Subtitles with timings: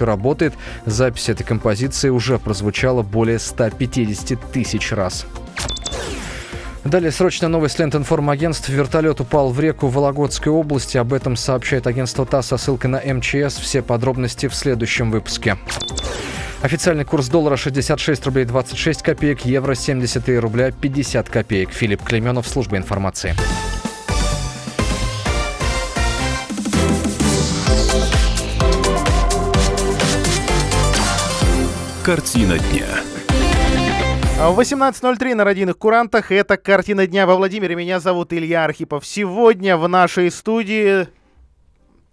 [0.00, 0.54] работает.
[0.86, 5.24] Запись этой композиции уже прозвучала более 150 тысяч раз.
[6.84, 8.68] Далее срочная новость лент информагентств.
[8.68, 10.98] Вертолет упал в реку Вологодской области.
[10.98, 13.56] Об этом сообщает агентство ТАСС со ссылкой на МЧС.
[13.58, 15.56] Все подробности в следующем выпуске.
[16.60, 21.70] Официальный курс доллара 66 рублей 26 копеек, евро 73 рубля 50 копеек.
[21.70, 23.34] Филипп Клеменов, служба информации.
[32.04, 32.86] Картина дня.
[34.36, 36.30] В 18.03 на родийных курантах.
[36.30, 37.76] Это «Картина дня» во Владимире.
[37.76, 39.06] Меня зовут Илья Архипов.
[39.06, 41.08] Сегодня в нашей студии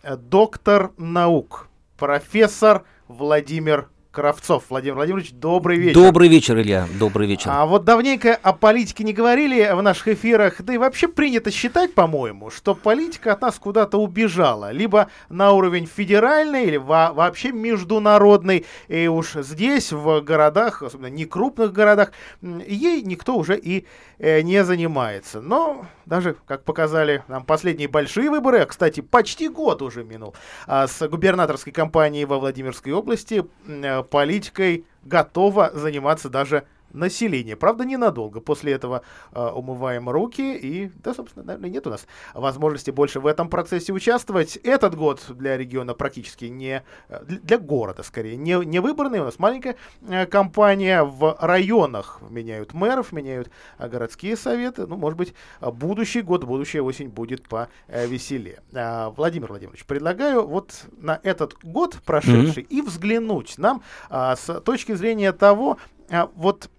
[0.02, 4.66] э, доктор наук, профессор Владимир Кравцов.
[4.70, 6.02] Владимир Владимирович, добрый вечер.
[6.02, 6.86] Добрый вечер, Илья.
[7.00, 7.50] Добрый вечер.
[7.50, 11.94] А вот давненько о политике не говорили в наших эфирах, да и вообще принято считать,
[11.94, 14.72] по-моему, что политика от нас куда-то убежала.
[14.72, 18.66] Либо на уровень федеральный, или во вообще международный.
[18.90, 23.86] И уж здесь, в городах, особенно не крупных городах, ей никто уже и
[24.22, 25.42] не занимается.
[25.42, 30.36] Но даже, как показали нам последние большие выборы, а, кстати, почти год уже минул,
[30.68, 37.56] а, с губернаторской кампанией во Владимирской области, э, политикой готова заниматься даже население.
[37.56, 38.42] Правда, ненадолго.
[38.42, 39.02] После этого
[39.34, 43.94] э, умываем руки и, да, собственно, наверное, нет у нас возможности больше в этом процессе
[43.94, 44.58] участвовать.
[44.58, 46.84] Этот год для региона практически не,
[47.26, 49.20] для города скорее, не, не выборный.
[49.20, 49.76] У нас маленькая
[50.08, 54.88] э, компания в районах меняют мэров, меняют э, городские советы.
[54.88, 58.62] Ну, может быть, будущий год, будущая осень будет повеселее.
[58.74, 62.68] Э, Владимир Владимирович, предлагаю вот на этот год прошедший mm-hmm.
[62.70, 65.78] и взглянуть нам э, с точки зрения того,
[66.36, 66.70] вот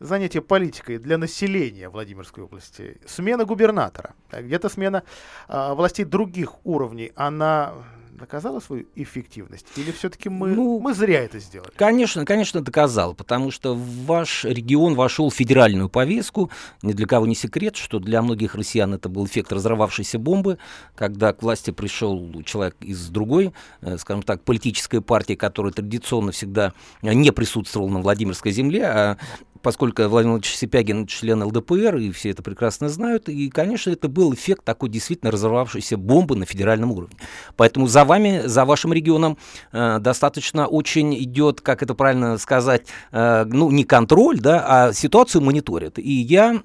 [0.00, 5.04] занятие политикой для населения Владимирской области, смена губернатора, где-то смена
[5.48, 7.72] а, властей других уровней, она
[8.16, 9.66] доказала свою эффективность?
[9.76, 11.70] Или все-таки мы, ну, мы зря это сделали?
[11.76, 16.50] Конечно, конечно, доказал, потому что ваш регион вошел в федеральную повестку.
[16.82, 20.58] Ни для кого не секрет, что для многих россиян это был эффект разорвавшейся бомбы,
[20.94, 26.72] когда к власти пришел человек из другой, э, скажем так, политической партии, которая традиционно всегда
[27.02, 29.18] не присутствовала на Владимирской земле, а
[29.66, 34.32] поскольку Владимир Владимирович Сипягин член ЛДПР, и все это прекрасно знают, и, конечно, это был
[34.32, 37.16] эффект такой действительно разорвавшейся бомбы на федеральном уровне.
[37.56, 39.38] Поэтому за вами, за вашим регионом
[39.72, 45.42] э, достаточно очень идет, как это правильно сказать, э, ну, не контроль, да, а ситуацию
[45.42, 45.98] мониторят.
[45.98, 46.62] И я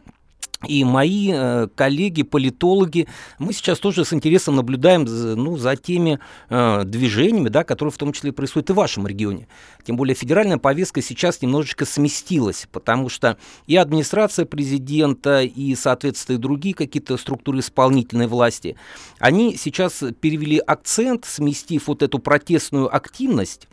[0.67, 3.07] и мои э, коллеги, политологи,
[3.39, 6.19] мы сейчас тоже с интересом наблюдаем ну, за теми
[6.49, 9.47] э, движениями, да, которые в том числе происходят и в вашем регионе.
[9.83, 16.39] Тем более федеральная повестка сейчас немножечко сместилась, потому что и администрация президента, и, соответственно, и
[16.39, 18.75] другие какие-то структуры исполнительной власти,
[19.19, 23.67] они сейчас перевели акцент, сместив вот эту протестную активность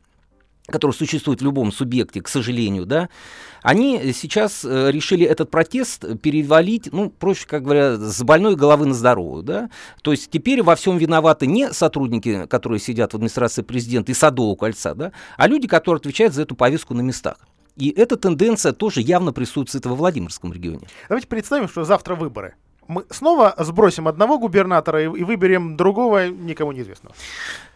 [0.71, 3.09] который существует в любом субъекте, к сожалению, да,
[3.63, 8.95] они сейчас э, решили этот протест перевалить, ну, проще, как говоря, с больной головы на
[8.95, 9.71] здоровую, да.
[10.03, 14.55] То есть теперь во всем виноваты не сотрудники, которые сидят в администрации президента и Садового
[14.57, 17.37] кольца, да, а люди, которые отвечают за эту повестку на местах.
[17.77, 20.89] И эта тенденция тоже явно присутствует во Владимирском регионе.
[21.09, 22.55] Давайте представим, что завтра выборы.
[22.89, 27.15] Мы снова сбросим одного губернатора и, и выберем другого, никому неизвестного.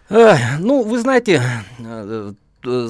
[0.08, 1.42] Ну, вы знаете,
[1.78, 2.32] Э,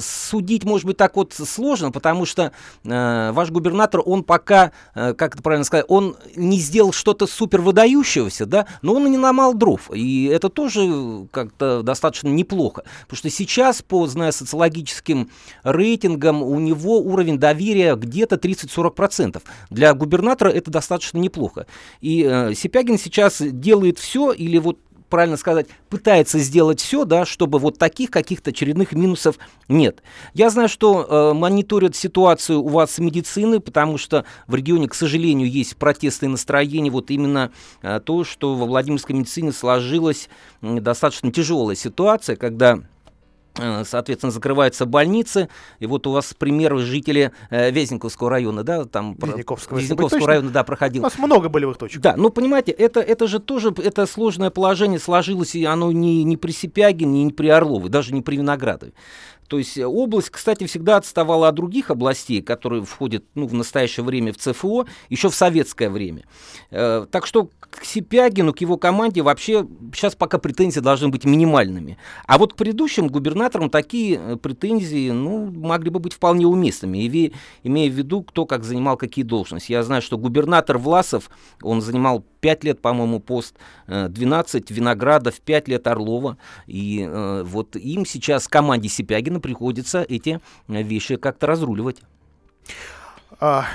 [0.01, 2.51] судить, может быть, так вот сложно, потому что
[2.83, 7.61] э, ваш губернатор, он пока, э, как это правильно сказать, он не сделал что-то супер
[7.61, 13.29] выдающегося, да, но он не намал дров, и это тоже как-то достаточно неплохо, потому что
[13.29, 15.29] сейчас, по, зная социологическим
[15.63, 19.41] рейтингам, у него уровень доверия где-то 30-40%.
[19.69, 21.67] Для губернатора это достаточно неплохо.
[22.01, 24.79] И э, Сипягин сейчас делает все, или вот
[25.13, 29.37] правильно сказать, пытается сделать все, да, чтобы вот таких каких-то очередных минусов
[29.67, 30.01] нет.
[30.33, 34.95] Я знаю, что э, мониторят ситуацию у вас с медицины, потому что в регионе, к
[34.95, 37.51] сожалению, есть протестные настроения, вот именно
[37.83, 40.29] э, то, что во Владимирской медицине сложилась
[40.63, 42.79] э, достаточно тяжелая ситуация, когда
[43.83, 45.49] соответственно, закрываются больницы.
[45.79, 50.63] И вот у вас пример жители э, Вязенковского района, да, там Вязенковского, Вязенковского района, да,
[50.63, 51.03] проходил.
[51.03, 52.01] У нас много болевых точек.
[52.01, 56.37] Да, ну, понимаете, это, это же тоже, это сложное положение сложилось, и оно не, не
[56.37, 58.93] при Сипягине, не при Орловой, даже не при Виноградове.
[59.47, 64.03] То есть э, область, кстати, всегда отставала от других областей, которые входят ну, в настоящее
[64.03, 66.23] время в ЦФО, еще в советское время.
[66.71, 71.97] Э, так что к Сипягину, к его команде вообще сейчас пока претензии должны быть минимальными.
[72.25, 77.33] А вот к предыдущим губернаторам такие э, претензии ну, могли бы быть вполне уместными,
[77.63, 79.71] имея в виду, кто как занимал какие должности.
[79.71, 81.29] Я знаю, что губернатор Власов,
[81.61, 83.55] он занимал 5 лет, по-моему, пост,
[83.87, 86.37] 12 э, Виноградов, 5 лет Орлова.
[86.67, 91.97] И э, вот им сейчас, команде Сипягина, приходится эти вещи как-то разруливать.
[93.39, 93.65] А,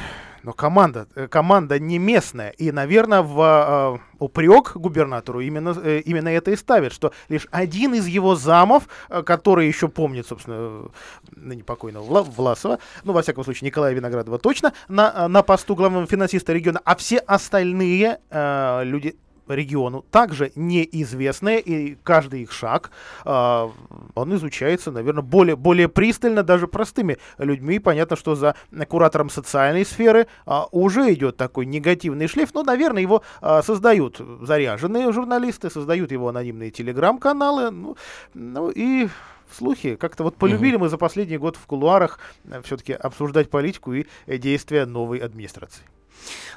[0.43, 2.50] но команда, э, команда не местная.
[2.50, 7.94] И, наверное, в э, упрек губернатору именно, э, именно это и ставит, что лишь один
[7.94, 10.88] из его замов, э, который еще помнит, собственно,
[11.35, 16.06] ныне покойного Вла Власова, ну, во всяком случае, Николая Виноградова точно, на, на посту главного
[16.06, 19.17] финансиста региона, а все остальные э, люди
[19.55, 22.91] региону также неизвестные, и каждый их шаг,
[23.25, 23.69] э,
[24.15, 27.79] он изучается, наверное, более, более пристально даже простыми людьми.
[27.79, 28.55] Понятно, что за
[28.89, 35.12] куратором социальной сферы э, уже идет такой негативный шлейф, но, наверное, его э, создают заряженные
[35.12, 37.97] журналисты, создают его анонимные телеграм-каналы, ну,
[38.35, 39.09] ну и
[39.53, 39.97] слухи.
[39.97, 40.85] Как-то вот полюбили угу.
[40.85, 42.19] мы за последний год в кулуарах
[42.65, 45.83] все-таки обсуждать политику и действия новой администрации.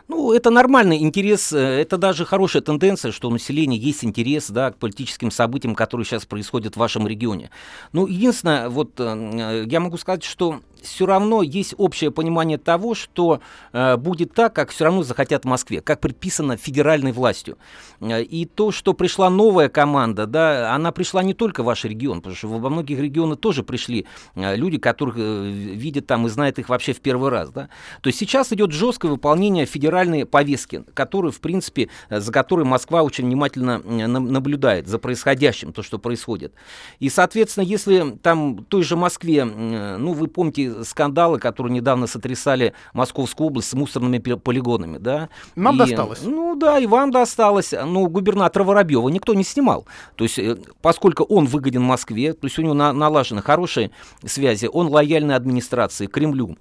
[0.07, 4.71] Ну, это нормальный интерес, э, это даже хорошая тенденция, что у населения есть интерес да,
[4.71, 7.49] к политическим событиям, которые сейчас происходят в вашем регионе.
[7.93, 13.41] Ну, единственное, вот э, я могу сказать, что все равно есть общее понимание того, что
[13.73, 17.57] э, будет так, как все равно захотят в Москве, как предписано федеральной властью.
[17.99, 22.17] Э, и то, что пришла новая команда, да, она пришла не только в ваш регион,
[22.17, 24.05] потому что во многих регионах тоже пришли
[24.35, 27.51] э, люди, которых э, видят там и знают их вообще в первый раз.
[27.51, 27.69] Да.
[28.01, 33.03] То есть сейчас идет жесткое выполнение федеральной повестки, которую, в принципе, э, за которой Москва
[33.03, 36.53] очень внимательно наблюдает за происходящим, то, что происходит.
[36.99, 43.47] И, соответственно, если там той же Москве, ну, вы помните, скандалы, которые недавно сотрясали Московскую
[43.47, 45.29] область с мусорными полигонами, да.
[45.55, 46.21] Нам и, досталось.
[46.23, 47.71] Ну да, и вам досталось.
[47.71, 49.85] Но губернатора Воробьева никто не снимал.
[50.15, 53.91] То есть, э, поскольку он выгоден Москве, то есть у него на, налажены хорошие
[54.25, 56.57] связи, он лояльный администрации, Кремлю.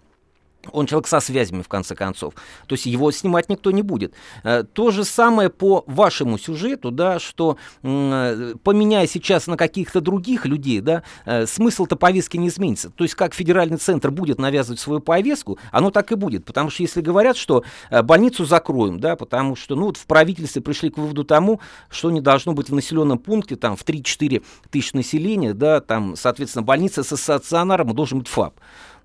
[0.72, 2.34] Он человек со связями, в конце концов.
[2.66, 4.14] То есть его снимать никто не будет.
[4.44, 10.44] Э, то же самое по вашему сюжету, да, что э, поменяя сейчас на каких-то других
[10.44, 12.90] людей, да, э, смысл-то повестки не изменится.
[12.90, 16.44] То есть как федеральный центр будет навязывать свою повестку, оно так и будет.
[16.44, 20.90] Потому что если говорят, что больницу закроем, да, потому что ну, вот в правительстве пришли
[20.90, 25.54] к выводу тому, что не должно быть в населенном пункте там в 3-4 тысячи населения,
[25.54, 28.54] да, там, соответственно, больница со стационаром должен быть ФАП.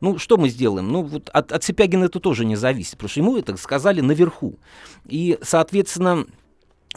[0.02, 0.90] Ну, что мы сделаем?
[0.90, 4.60] Ну, вот от, от Сипягина это тоже не зависит, потому что ему это сказали наверху.
[5.06, 6.26] И, соответственно,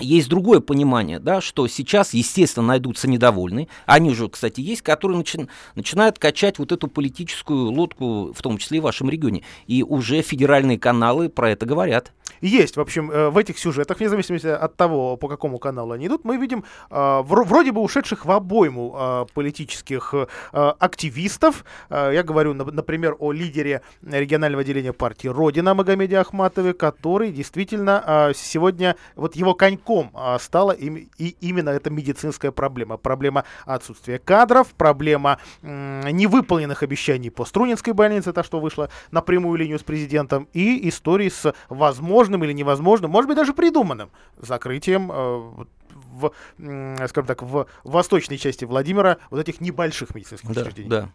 [0.01, 5.49] есть другое понимание, да, что сейчас, естественно, найдутся недовольные, они уже, кстати, есть, которые начи-
[5.75, 9.43] начинают качать вот эту политическую лодку, в том числе и в вашем регионе.
[9.67, 12.13] И уже федеральные каналы про это говорят.
[12.41, 16.07] Есть, в общем, э, в этих сюжетах, вне зависимости от того, по какому каналу они
[16.07, 20.15] идут, мы видим э, вроде бы ушедших в обойму э, политических
[20.53, 21.65] активистов.
[21.91, 29.37] Я говорю, например, о лидере регионального отделения партии «Родина» Магомеде Ахматове, который действительно сегодня, вот
[29.37, 31.09] его коньком стала и
[31.41, 32.97] именно эта медицинская проблема.
[32.97, 39.79] Проблема отсутствия кадров, проблема невыполненных обещаний по Струнинской больнице, то, что вышло на прямую линию
[39.79, 45.65] с президентом, и истории с возможностью возможным или невозможным, может быть, даже придуманным закрытием э,
[46.21, 46.33] в,
[47.09, 50.89] скажем так, в восточной части Владимира вот этих небольших медицинских да, учреждений.
[50.89, 51.09] Да.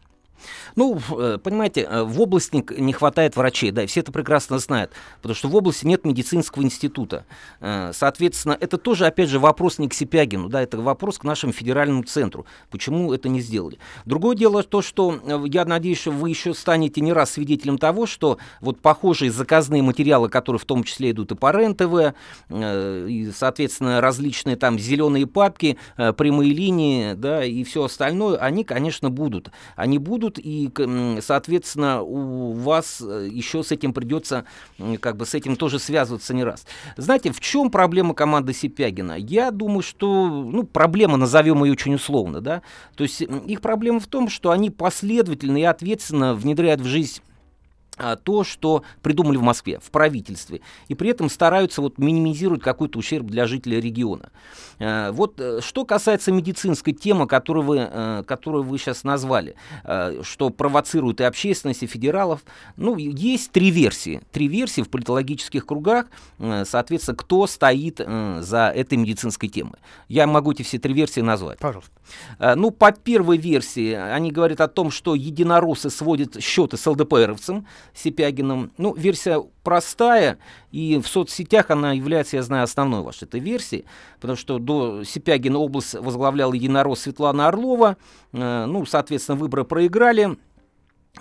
[0.76, 4.92] Ну, э, понимаете, э, в области не хватает врачей, да, все это прекрасно знают,
[5.22, 7.26] потому что в области нет медицинского института.
[7.60, 11.54] Э, соответственно, это тоже, опять же, вопрос не к Сипягину, да, это вопрос к нашему
[11.54, 12.46] федеральному центру.
[12.70, 13.78] Почему это не сделали?
[14.06, 18.38] Другое дело то, что я надеюсь, что вы еще станете не раз свидетелем того, что
[18.62, 22.16] вот похожие заказные материалы, которые в том числе идут и по РЕН-ТВ,
[22.50, 29.52] и, соответственно, различные там зеленые папки, прямые линии, да, и все остальное, они, конечно, будут.
[29.76, 34.46] Они будут, будут, и, соответственно, у вас э, еще с этим придется,
[35.00, 36.66] как бы с этим тоже связываться не раз.
[36.98, 39.14] Знаете, в чем проблема команды Сипягина?
[39.18, 42.62] Я думаю, что, ну, проблема, назовем ее очень условно, да,
[42.96, 47.22] то есть их проблема в том, что они последовательно и ответственно внедряют в жизнь
[48.24, 53.28] то, что придумали в Москве, в правительстве, и при этом стараются вот минимизировать какой-то ущерб
[53.28, 54.32] для жителей региона.
[54.80, 60.22] А, вот э, что касается медицинской темы, которую вы, э, которую вы сейчас назвали, э,
[60.24, 62.42] что провоцирует и общественность, и федералов,
[62.78, 64.22] ну, есть три версии.
[64.32, 66.08] Три версии в политологических кругах,
[66.66, 69.80] соответственно, кто стоит за этой медицинской темой.
[70.08, 71.60] Я могу эти все три версии назвать.
[71.60, 71.92] Пожалуйста.
[72.40, 78.72] Ну, по первой версии, они говорят о том, что единороссы сводят счеты с ЛДПРовцем, Сипягиным.
[78.78, 80.38] Ну, версия простая,
[80.72, 83.86] и в соцсетях она является, я знаю, основной вашей этой версией,
[84.20, 87.98] потому что до Сипягина область возглавлял единорос Светлана Орлова,
[88.34, 90.38] э, ну, соответственно, выборы проиграли,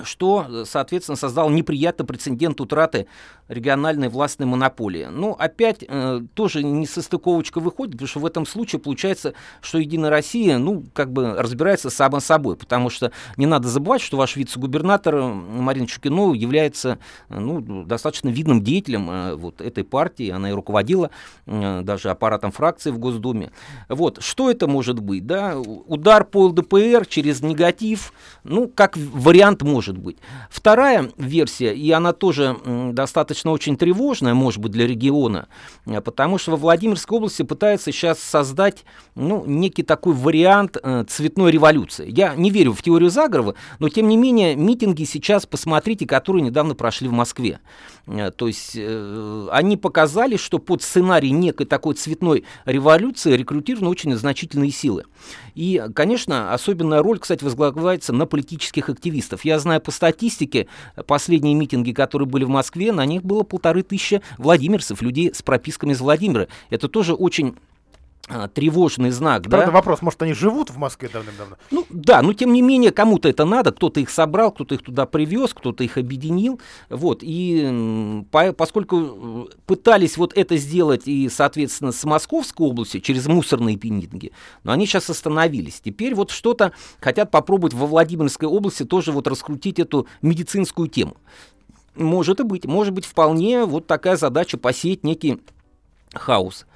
[0.02, 3.06] что, соответственно, создал неприятный прецедент утраты
[3.52, 5.08] региональной властной монополии.
[5.10, 10.58] Ну, опять э, тоже несостыковочка выходит, потому что в этом случае получается, что Единая Россия,
[10.58, 15.86] ну, как бы разбирается сама собой, потому что не надо забывать, что ваш вице-губернатор Марина
[15.86, 21.10] Чукинова является, ну, достаточно видным деятелем э, вот этой партии, она и руководила
[21.46, 23.52] э, даже аппаратом фракции в Госдуме.
[23.88, 25.58] Вот, что это может быть, да?
[25.58, 28.12] Удар по ЛДПР через негатив,
[28.44, 30.16] ну, как вариант может быть.
[30.48, 32.56] Вторая версия, и она тоже
[32.92, 35.48] достаточно достаточно очень тревожная, может быть, для региона,
[35.86, 38.84] э, потому что во Владимирской области пытаются сейчас создать
[39.14, 42.06] ну, некий такой вариант э, цветной революции.
[42.08, 46.74] Я не верю в теорию заговора, но тем не менее митинги сейчас, посмотрите, которые недавно
[46.74, 47.58] прошли в Москве.
[48.06, 54.14] Э, то есть э, они показали, что под сценарий некой такой цветной революции рекрутированы очень
[54.16, 55.04] значительные силы.
[55.54, 59.44] И, конечно, особенная роль, кстати, возглавляется на политических активистов.
[59.44, 60.66] Я знаю по статистике,
[61.06, 65.92] последние митинги, которые были в Москве, на них было полторы тысячи владимирцев, людей с прописками
[65.92, 66.48] из Владимира.
[66.70, 67.56] Это тоже очень
[68.28, 69.42] а, тревожный знак.
[69.42, 69.72] Правда, да?
[69.72, 71.56] вопрос, может, они живут в Москве давным-давно?
[71.72, 75.06] Ну да, но тем не менее, кому-то это надо, кто-то их собрал, кто-то их туда
[75.06, 76.60] привез, кто-то их объединил.
[76.88, 83.26] Вот, и по, поскольку э, пытались вот это сделать и, соответственно, с Московской области через
[83.26, 84.30] мусорные пенитинги,
[84.62, 85.80] но они сейчас остановились.
[85.84, 91.16] Теперь вот что-то хотят попробовать во Владимирской области тоже вот раскрутить эту медицинскую тему.
[91.94, 95.40] Может и быть, может быть вполне вот такая задача посеять некий
[96.14, 96.66] хаос.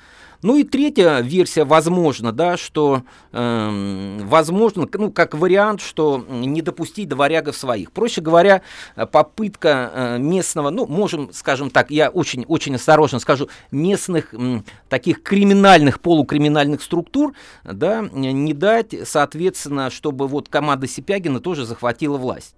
[0.42, 7.08] Ну и третья версия, возможно, да, что э, возможно, ну, как вариант, что не допустить
[7.08, 7.90] дворягов своих.
[7.90, 8.62] Проще говоря,
[9.11, 15.23] попытка э, местного, ну, можем, скажем так, я очень, очень осторожно скажу, местных э, таких
[15.23, 17.32] криминальных, полукриминальных структур,
[17.64, 22.54] да, не дать, соответственно, чтобы вот команда Сипягина тоже захватила власть.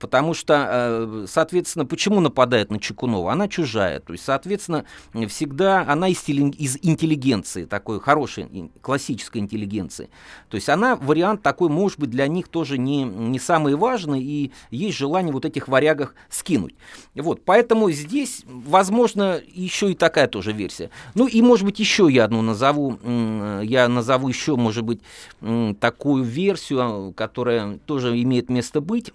[0.00, 3.32] Потому что, э, соответственно, почему нападает на Чекунова?
[3.32, 4.00] Она чужая.
[4.00, 4.86] То есть, соответственно,
[5.28, 10.08] всегда она из, интеллигенции, такой хорошей, классической интеллигенции.
[10.48, 14.52] То есть она, вариант такой, может быть, для них тоже не, не самый важный, и
[14.70, 16.74] есть желание вот этих варягах скинуть.
[17.14, 20.88] Вот, поэтому здесь, возможно, еще и такая тоже версия.
[21.14, 22.98] Ну и, может быть, еще я одну назову,
[23.62, 25.00] я назову еще, может быть,
[25.78, 29.12] такую версию, которая тоже имеет место быть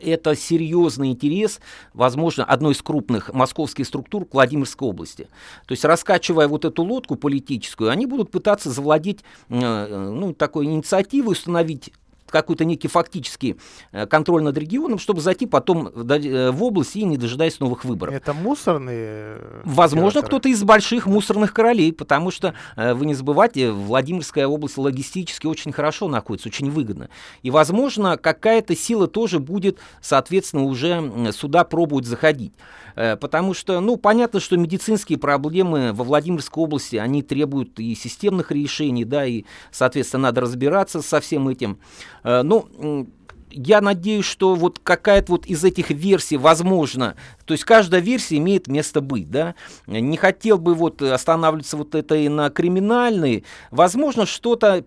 [0.00, 1.60] это серьезный интерес,
[1.94, 5.24] возможно, одной из крупных московских структур Владимирской области.
[5.66, 10.66] То есть, раскачивая вот эту лодку политическую, они будут пытаться завладеть э, э, ну, такой
[10.66, 11.92] инициативой, установить
[12.30, 13.56] какой-то некий фактический
[13.92, 18.14] э, контроль над регионом, чтобы зайти потом э, в область и не дожидаясь новых выборов.
[18.14, 18.98] Это мусорные?
[19.00, 25.46] Э, Возможно, кто-то из больших мусорных королей, потому что, вы не забывайте, Владимирская область логистически
[25.46, 27.08] очень хорошо находится, очень выгодно.
[27.42, 32.52] И, возможно, какая-то сила тоже будет, соответственно, уже сюда пробовать заходить.
[32.94, 39.04] Потому что, ну, понятно, что медицинские проблемы во Владимирской области, они требуют и системных решений,
[39.04, 41.78] да, и, соответственно, надо разбираться со всем этим.
[42.24, 43.06] Э, ну,
[43.50, 48.68] я надеюсь, что вот какая-то вот из этих версий возможно, то есть каждая версия имеет
[48.68, 49.54] место быть, да.
[49.86, 54.84] Не хотел бы вот останавливаться вот этой на криминальной, возможно, что-то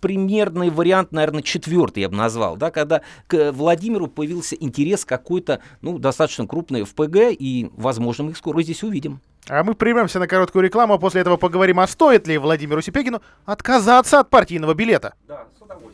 [0.00, 5.98] примерный вариант, наверное, четвертый я бы назвал, да, когда к Владимиру появился интерес какой-то, ну,
[5.98, 9.20] достаточно крупный ФПГ, и, возможно, мы их скоро здесь увидим.
[9.48, 13.22] А мы прервемся на короткую рекламу, а после этого поговорим, а стоит ли Владимиру Сипегину
[13.46, 15.14] отказаться от партийного билета.
[15.26, 15.93] Да, с удовольствием.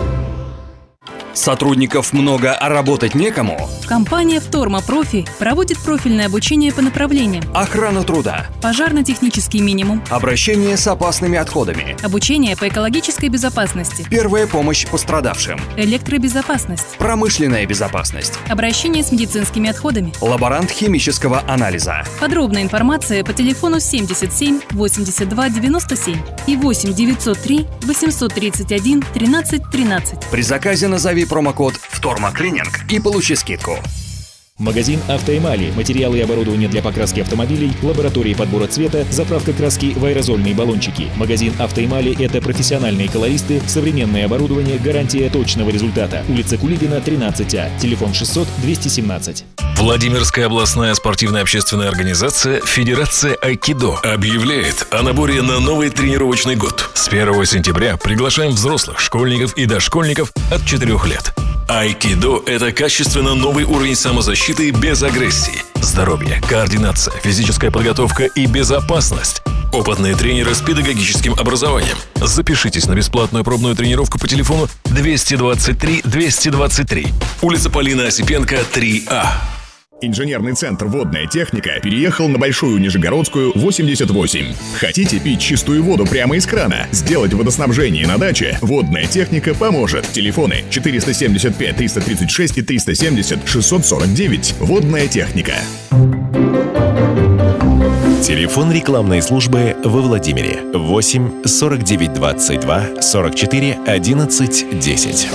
[1.33, 3.69] Сотрудников много, а работать некому?
[3.87, 7.43] Компания «Вторма Профи» проводит профильное обучение по направлениям.
[7.53, 15.59] Охрана труда, пожарно-технический минимум, обращение с опасными отходами, обучение по экологической безопасности, первая помощь пострадавшим,
[15.77, 22.03] электробезопасность, промышленная безопасность, обращение с медицинскими отходами, лаборант химического анализа.
[22.19, 30.19] Подробная информация по телефону 77 82 97 и 8 903 831 13 13.
[30.29, 33.77] При заказе назови промокод «Втормоклининг» и получи скидку.
[34.61, 35.71] Магазин «Автоэмали».
[35.75, 41.09] Материалы и оборудование для покраски автомобилей, лаборатории подбора цвета, заправка краски в аэрозольные баллончики.
[41.15, 46.23] Магазин «Автоэмали»— это профессиональные колористы, современное оборудование, гарантия точного результата.
[46.29, 47.71] Улица Кулибина, 13А.
[47.79, 49.45] Телефон 600 217.
[49.77, 56.91] Владимирская областная спортивная общественная организация Федерация Айкидо объявляет о наборе на новый тренировочный год.
[56.93, 61.33] С 1 сентября приглашаем взрослых, школьников и дошкольников от 4 лет.
[61.71, 65.63] Айкидо– это качественно новый уровень самозащиты без агрессии.
[65.75, 69.41] Здоровье, координация, физическая подготовка и безопасность.
[69.71, 71.95] Опытные тренеры с педагогическим образованием.
[72.15, 77.07] Запишитесь на бесплатную пробную тренировку по телефону 223 223.
[77.41, 79.27] Улица Полина Осипенко, 3А.
[80.03, 84.53] Инженерный центр «Водная техника» переехал на Большую Нижегородскую, 88.
[84.79, 86.87] Хотите пить чистую воду прямо из крана?
[86.91, 88.57] Сделать водоснабжение на даче?
[88.61, 90.07] «Водная техника» поможет.
[90.11, 94.55] Телефоны 475 336 и 370 649.
[94.59, 95.53] «Водная техника».
[98.23, 105.27] Телефон рекламной службы во Владимире 8 49 22 44 11 10.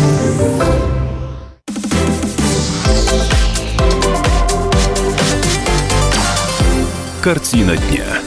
[7.26, 8.25] Картина дня.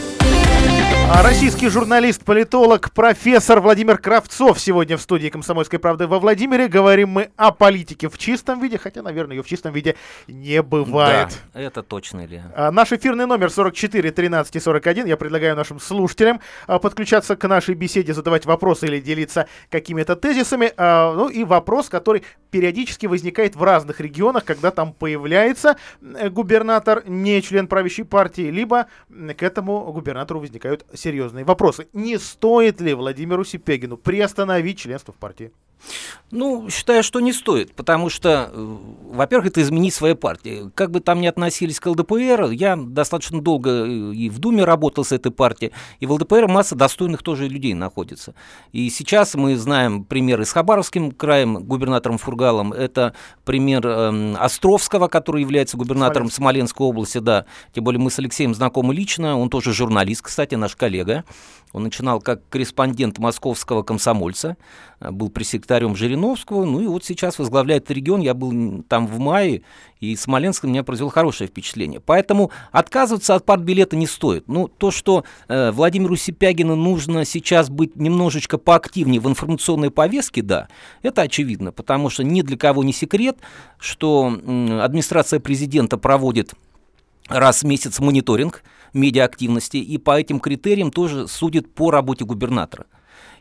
[1.11, 6.67] А российский журналист-политолог, профессор Владимир Кравцов сегодня в студии «Комсомольской правды» во Владимире.
[6.67, 9.95] Говорим мы о политике в чистом виде, хотя, наверное, ее в чистом виде
[10.27, 11.29] не бывает.
[11.51, 12.53] Да, это точно, Илья.
[12.55, 15.07] А, наш эфирный номер 44 13 41.
[15.07, 20.71] Я предлагаю нашим слушателям а, подключаться к нашей беседе, задавать вопросы или делиться какими-то тезисами.
[20.77, 27.41] А, ну и вопрос, который периодически возникает в разных регионах, когда там появляется губернатор, не
[27.41, 31.87] член правящей партии, либо к этому губернатору возникают серьезные вопросы.
[31.93, 35.51] Не стоит ли Владимиру Сипегину приостановить членство в партии?
[36.31, 38.77] Ну, считаю, что не стоит, потому что, э,
[39.11, 40.71] во-первых, это изменить свою партию.
[40.75, 45.03] Как бы там ни относились к ЛДПР, я достаточно долго э, и в Думе работал
[45.03, 48.35] с этой партией, и в ЛДПР масса достойных тоже людей находится.
[48.73, 55.41] И сейчас мы знаем примеры с Хабаровским краем, губернатором Фургалом, это пример э, Островского, который
[55.41, 56.59] является губернатором Смоленск.
[56.59, 60.75] Смоленской области, да, тем более мы с Алексеем знакомы лично, он тоже журналист, кстати, наш
[60.75, 61.23] коллега.
[61.71, 64.57] Он начинал как корреспондент московского комсомольца,
[64.99, 69.61] был пресс-секретарем Жириновского, ну и вот сейчас возглавляет регион, я был там в мае,
[69.99, 71.99] и Смоленск меня произвел хорошее впечатление.
[71.99, 74.47] Поэтому отказываться от партбилета не стоит.
[74.47, 80.67] Ну, то, что э, Владимиру Сипягину нужно сейчас быть немножечко поактивнее в информационной повестке, да,
[81.01, 83.37] это очевидно, потому что ни для кого не секрет,
[83.77, 86.53] что э, администрация президента проводит
[87.27, 88.63] раз в месяц мониторинг
[88.93, 92.85] медиаактивности, и по этим критериям тоже судит по работе губернатора.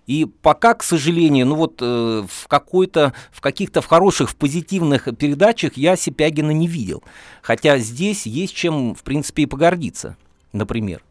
[0.09, 5.07] И пока, к сожалению, ну вот э, в какой-то, в каких-то в хороших, в позитивных
[5.19, 7.05] передачах я Сипягина не видел.
[7.43, 10.17] Хотя здесь есть чем, в принципе, и погордиться,
[10.53, 11.03] например.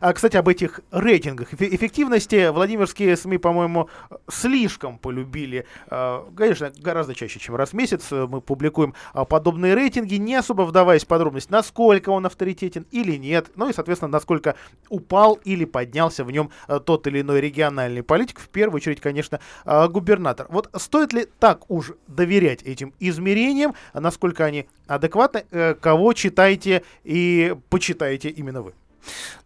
[0.00, 3.88] А, кстати, об этих рейтингах эффективности Владимирские СМИ, по-моему,
[4.28, 5.66] слишком полюбили.
[5.88, 10.34] А, конечно, гораздо чаще, чем раз в месяц э, мы публикуем а, подобные рейтинги, не
[10.34, 14.56] особо вдаваясь в подробность, насколько он авторитетен или нет, ну и, соответственно, насколько
[14.88, 19.40] упал или поднялся в нем э, тот или иной региональный политик, в первую очередь, конечно,
[19.64, 20.46] губернатор.
[20.50, 27.56] Вот стоит ли так уж доверять этим измерениям, насколько они адекватны, э, кого читаете и
[27.70, 28.74] почитаете именно вы?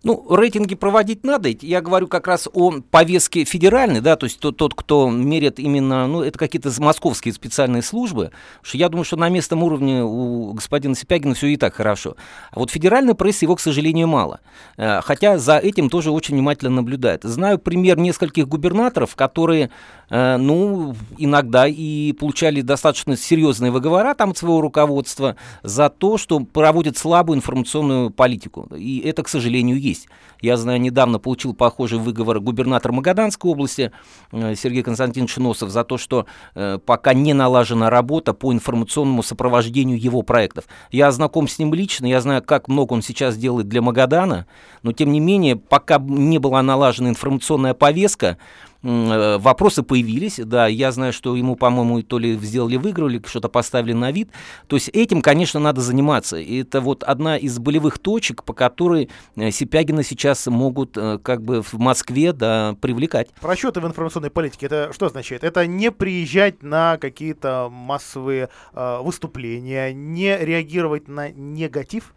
[0.04, 1.48] Ну, рейтинги проводить надо.
[1.60, 6.06] Я говорю как раз о повестке федеральной, да, то есть тот, тот кто меряет именно,
[6.06, 8.30] ну, это какие-то московские специальные службы.
[8.62, 12.14] Что я думаю, что на местном уровне у господина Сипягина все и так хорошо.
[12.52, 14.38] А вот федеральной прессы его, к сожалению, мало.
[14.76, 17.24] Э, хотя за этим тоже очень внимательно наблюдает.
[17.24, 19.70] Знаю пример нескольких губернаторов, которые,
[20.10, 26.38] э, ну, иногда и получали достаточно серьезные выговора там от своего руководства за то, что
[26.38, 28.68] проводят слабую информационную политику.
[28.76, 30.08] И это, к сожалению, есть.
[30.40, 33.90] Я знаю, недавно получил похожий выговор губернатор Магаданской области
[34.30, 40.00] э, Сергей Константинович Носов за то, что э, пока не налажена работа по информационному сопровождению
[40.00, 40.64] его проектов.
[40.92, 44.46] Я знаком с ним лично, я знаю, как много он сейчас делает для Магадана,
[44.82, 48.38] но тем не менее, пока не была налажена информационная повестка,
[48.82, 54.12] вопросы появились, да, я знаю, что ему, по-моему, то ли сделали выиграли, что-то поставили на
[54.12, 54.30] вид.
[54.66, 56.36] То есть этим, конечно, надо заниматься.
[56.36, 61.42] И это вот одна из болевых точек, по которой э, Сипягина сейчас могут э, как
[61.42, 63.28] бы в Москве да, привлекать.
[63.42, 65.44] Расчеты в информационной политике, это что означает?
[65.44, 72.14] Это не приезжать на какие-то массовые э, выступления, не реагировать на негатив?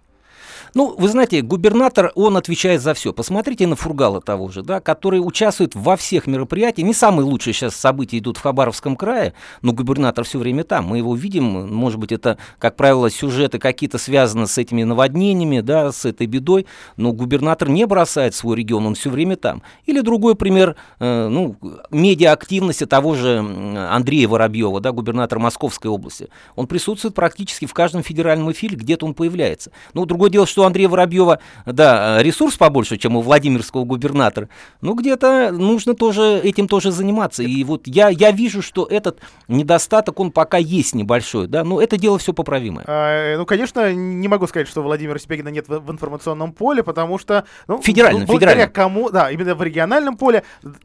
[0.73, 3.11] Ну, вы знаете, губернатор, он отвечает за все.
[3.11, 6.87] Посмотрите на Фургала того же, да, который участвует во всех мероприятиях.
[6.87, 10.85] Не самые лучшие сейчас события идут в Хабаровском крае, но губернатор все время там.
[10.85, 11.43] Мы его видим,
[11.75, 16.65] может быть, это, как правило, сюжеты какие-то связаны с этими наводнениями, да, с этой бедой,
[16.95, 19.63] но губернатор не бросает свой регион, он все время там.
[19.85, 21.57] Или другой пример, э, ну,
[21.89, 26.29] медиа-активности того же Андрея Воробьева, да, губернатор Московской области.
[26.55, 29.71] Он присутствует практически в каждом федеральном эфире, где-то он появляется.
[29.93, 34.49] Ну, другое дело, что у Андрея Воробьева, да, ресурс побольше, чем у Владимирского губернатора.
[34.81, 37.43] Ну, где-то нужно тоже этим тоже заниматься.
[37.43, 41.97] И вот я, я вижу, что этот недостаток, он пока есть небольшой, да, но это
[41.97, 42.85] дело все поправимое.
[42.87, 47.17] А, ну, конечно, не могу сказать, что Владимира Сипягина нет в, в информационном поле, потому
[47.17, 47.45] что...
[47.67, 50.43] Ну, федеральном, благодаря кому, да, именно в региональном поле,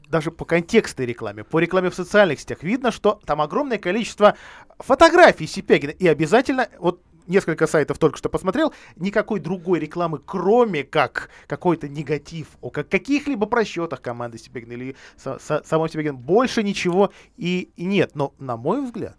[0.08, 4.36] даже по контекстной рекламе, по рекламе в социальных сетях, видно, что там огромное количество
[4.78, 5.90] фотографий Сипягина.
[5.90, 12.48] И обязательно, вот несколько сайтов только что посмотрел, никакой другой рекламы, кроме как какой-то негатив
[12.60, 18.12] о как каких-либо просчетах команды Сипегина или са- са- самой Сипегина, больше ничего и, нет.
[18.14, 19.16] Но, на мой взгляд,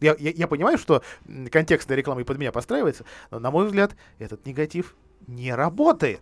[0.00, 1.02] я, я, я понимаю, что
[1.50, 4.94] контекстная реклама и под меня подстраивается, но, на мой взгляд, этот негатив
[5.26, 6.20] не работает.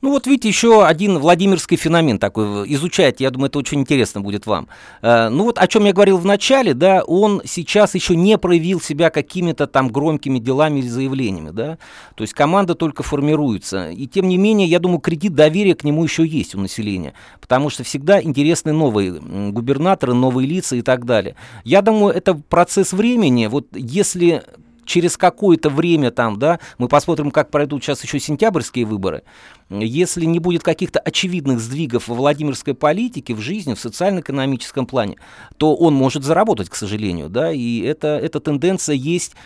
[0.00, 4.46] Ну вот видите, еще один Владимирский феномен такой, изучайте, я думаю, это очень интересно будет
[4.46, 4.68] вам.
[5.02, 8.80] Э, ну вот о чем я говорил в начале, да, он сейчас еще не проявил
[8.80, 11.78] себя какими-то там громкими делами или заявлениями, да,
[12.14, 16.04] то есть команда только формируется, и тем не менее, я думаю, кредит доверия к нему
[16.04, 21.36] еще есть у населения, потому что всегда интересны новые губернаторы, новые лица и так далее.
[21.64, 24.42] Я думаю, это процесс времени, вот если
[24.90, 29.22] через какое-то время там, да, мы посмотрим, как пройдут сейчас еще сентябрьские выборы,
[29.68, 35.16] если не будет каких-то очевидных сдвигов во Владимирской политике, в жизни, в социально-экономическом плане,
[35.58, 39.36] то он может заработать, к сожалению, да, и это, эта тенденция есть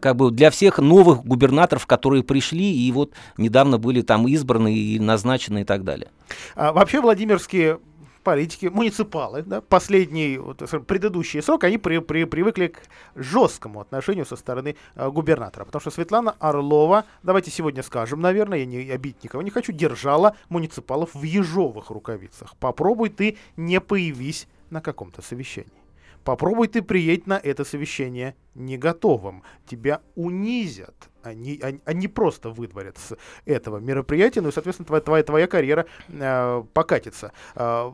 [0.00, 4.98] как бы для всех новых губернаторов, которые пришли и вот недавно были там избраны и
[4.98, 6.08] назначены и так далее.
[6.56, 7.78] А, вообще Владимирские
[8.24, 12.78] политики, муниципалы, да, последний, вот, предыдущий срок, они при, при, привыкли к
[13.14, 15.64] жесткому отношению со стороны э, губернатора.
[15.64, 20.36] Потому что Светлана Орлова, давайте сегодня скажем, наверное, я не обидеть никого не хочу, держала
[20.48, 22.56] муниципалов в ежовых рукавицах.
[22.56, 25.83] Попробуй ты не появись на каком-то совещании.
[26.24, 29.42] Попробуй ты приедь на это совещание не готовым.
[29.66, 31.10] Тебя унизят.
[31.22, 35.86] Они, они, они просто выдворят с этого мероприятия, ну и, соответственно, твоя, твоя, твоя карьера
[36.08, 37.32] э, покатится.
[37.54, 37.92] Э,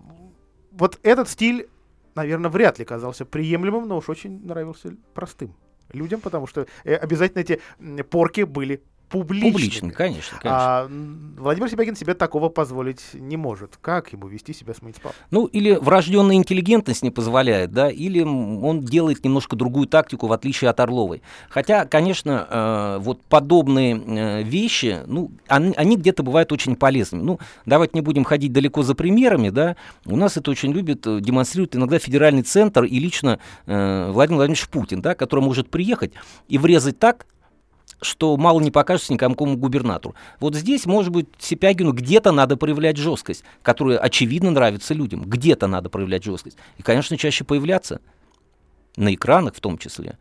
[0.73, 1.69] вот этот стиль,
[2.15, 5.55] наверное, вряд ли казался приемлемым, но уж очень нравился простым
[5.93, 7.61] людям, потому что э, обязательно эти
[8.03, 9.53] порки были публичными.
[9.53, 10.59] Публичными, конечно, конечно.
[10.59, 10.91] А
[11.37, 13.77] Владимир Себягин себе такого позволить не может.
[13.81, 15.15] Как ему вести себя с муниципалом?
[15.31, 20.71] Ну, или врожденная интеллигентность не позволяет, да, или он делает немножко другую тактику, в отличие
[20.71, 21.23] от Орловой.
[21.49, 27.23] Хотя, конечно, э, вот подобные э, вещи, ну, они, они где-то бывают очень полезными.
[27.23, 31.21] Ну, давайте не будем ходить далеко за примерами, да, у нас это очень любит, э,
[31.21, 36.13] демонстрирует иногда федеральный центр и лично э, Владимир Владимирович Путин, да, который может приехать
[36.49, 37.27] и врезать так,
[38.03, 40.15] что мало не покажется никакому губернатору.
[40.39, 45.23] Вот здесь, может быть, Сипягину где-то надо проявлять жесткость, которая, очевидно, нравится людям.
[45.23, 46.57] Где-то надо проявлять жесткость.
[46.79, 48.01] И, конечно, чаще появляться.
[48.97, 50.19] На экранах в том числе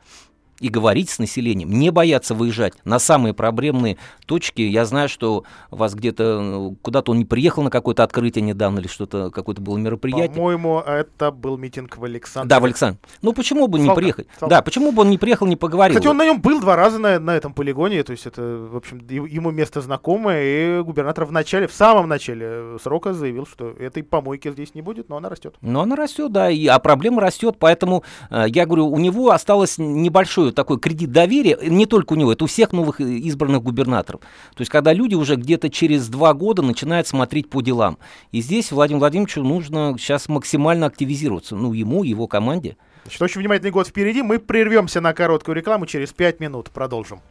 [0.60, 4.62] и говорить с населением, не бояться выезжать на самые проблемные точки.
[4.62, 8.80] Я знаю, что у вас где-то ну, куда-то он не приехал на какое-то открытие недавно
[8.80, 10.36] или что-то, какое-то было мероприятие.
[10.36, 12.50] По-моему, это был митинг в Александре.
[12.50, 13.00] Да, в Александре.
[13.22, 13.91] Ну почему бы Салка.
[13.91, 14.28] не приехать?
[14.39, 14.56] Салка.
[14.56, 15.95] Да, почему бы он не приехал, не поговорил?
[15.95, 18.76] Кстати, он на нем был два раза на, на этом полигоне, то есть это, в
[18.76, 24.04] общем, ему место знакомое, и губернатор в начале, в самом начале срока заявил, что этой
[24.04, 25.56] помойки здесь не будет, но она растет.
[25.62, 29.78] Но она растет, да, и, а проблема растет, поэтому э, я говорю, у него осталось
[29.78, 34.21] небольшое такой кредит доверия, не только у него, это у всех новых избранных губернаторов.
[34.21, 37.97] То есть, когда люди уже где-то через два года начинают смотреть по делам.
[38.31, 41.55] И здесь Владимиру Владимировичу нужно сейчас максимально активизироваться.
[41.55, 42.77] Ну, ему, его команде.
[43.03, 44.21] Значит, очень внимательный год впереди.
[44.21, 45.85] Мы прервемся на короткую рекламу.
[45.85, 47.21] Через пять минут продолжим.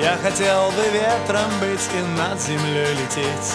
[0.00, 3.54] Я хотел бы ветром быть и над землей лететь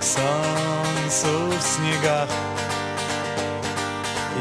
[0.00, 2.28] К солнцу в снегах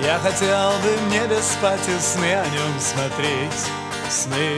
[0.01, 3.69] я хотел бы в небе спать и сны о нем смотреть.
[4.09, 4.57] Сны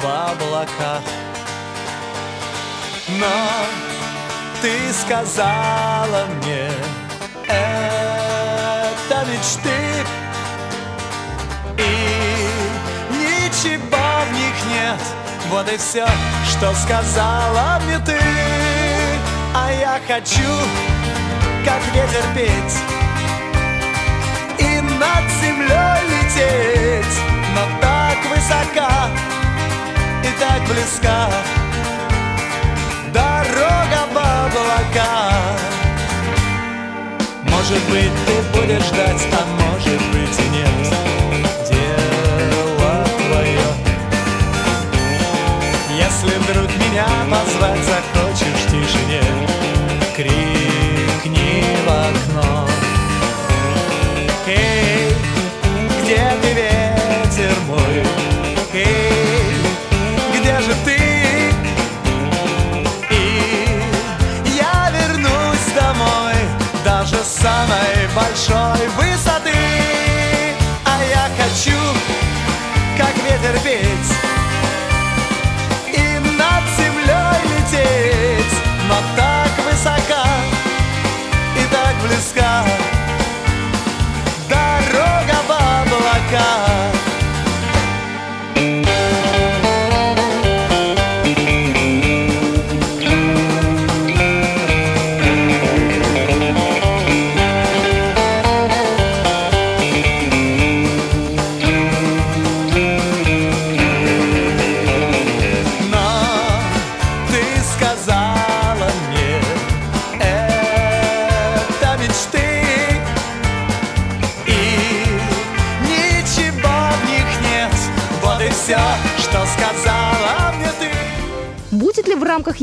[0.00, 1.02] в облаках.
[3.08, 3.26] Но
[4.62, 6.70] ты сказала мне
[7.46, 10.06] Это мечты
[11.76, 12.48] И
[13.10, 15.00] ничего в них нет.
[15.50, 16.06] Вот и все,
[16.50, 18.18] что сказала мне ты.
[19.54, 20.50] А я хочу,
[21.64, 23.04] как ветер петь
[24.98, 27.20] над землей лететь,
[27.54, 28.90] но так высоко,
[30.68, 31.28] близка
[33.12, 35.32] Дорога в облака.
[37.44, 40.94] Может быть, ты будешь ждать, а может быть и нет.
[41.70, 43.66] Дело твое.
[45.96, 47.73] Если вдруг меня позвать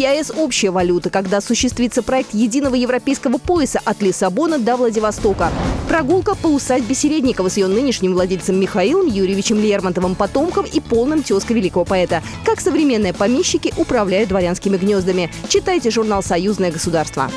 [0.02, 5.52] ЕАЭС общая валюта, когда осуществится проект единого европейского пояса от Лиссабона до Владивостока?
[5.88, 11.58] Прогулка по усадьбе Середникова с ее нынешним владельцем Михаилом Юрьевичем Лермонтовым, потомком и полным тезкой
[11.58, 12.24] великого поэта.
[12.44, 15.32] Как современные помещики управляют дворянскими гнездами.
[15.50, 17.30] Читайте журнал «Союзное государство».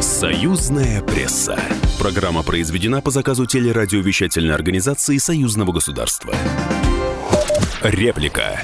[0.00, 1.58] Союзная пресса.
[1.98, 6.34] Программа произведена по заказу телерадиовещательной организации Союзного государства.
[7.82, 8.60] Реплика.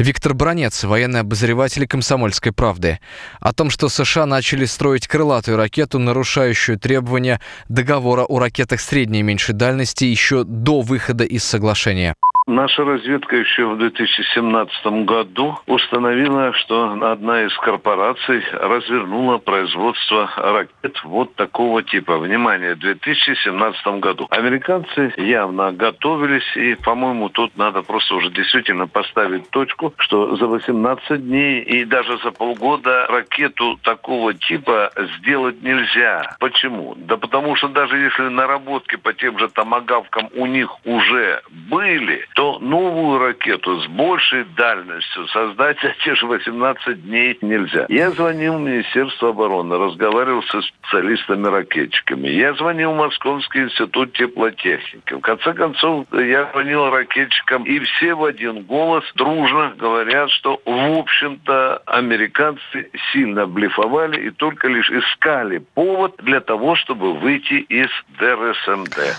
[0.00, 3.00] Виктор Бронец, военный обозреватель «Комсомольской правды».
[3.38, 9.22] О том, что США начали строить крылатую ракету, нарушающую требования договора о ракетах средней и
[9.22, 12.14] меньшей дальности еще до выхода из соглашения.
[12.46, 21.34] Наша разведка еще в 2017 году установила, что одна из корпораций развернула производство ракет вот
[21.34, 22.18] такого типа.
[22.18, 24.26] Внимание, в 2017 году.
[24.30, 31.26] Американцы явно готовились, и, по-моему, тут надо просто уже действительно поставить точку, что за 18
[31.26, 36.36] дней и даже за полгода ракету такого типа сделать нельзя.
[36.40, 36.94] Почему?
[36.96, 42.58] Да потому что даже если наработки по тем же томагавкам у них уже были, то
[42.58, 47.86] новую ракету с большей дальностью создать за те же 18 дней нельзя.
[47.88, 52.28] Я звонил в Министерство обороны, разговаривал со специалистами-ракетчиками.
[52.28, 55.14] Я звонил в Московский институт теплотехники.
[55.14, 60.98] В конце концов, я звонил ракетчикам, и все в один голос дружно говорят, что, в
[60.98, 69.18] общем-то, американцы сильно блефовали и только лишь искали повод для того, чтобы выйти из ДРСМД.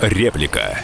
[0.00, 0.78] Реплика.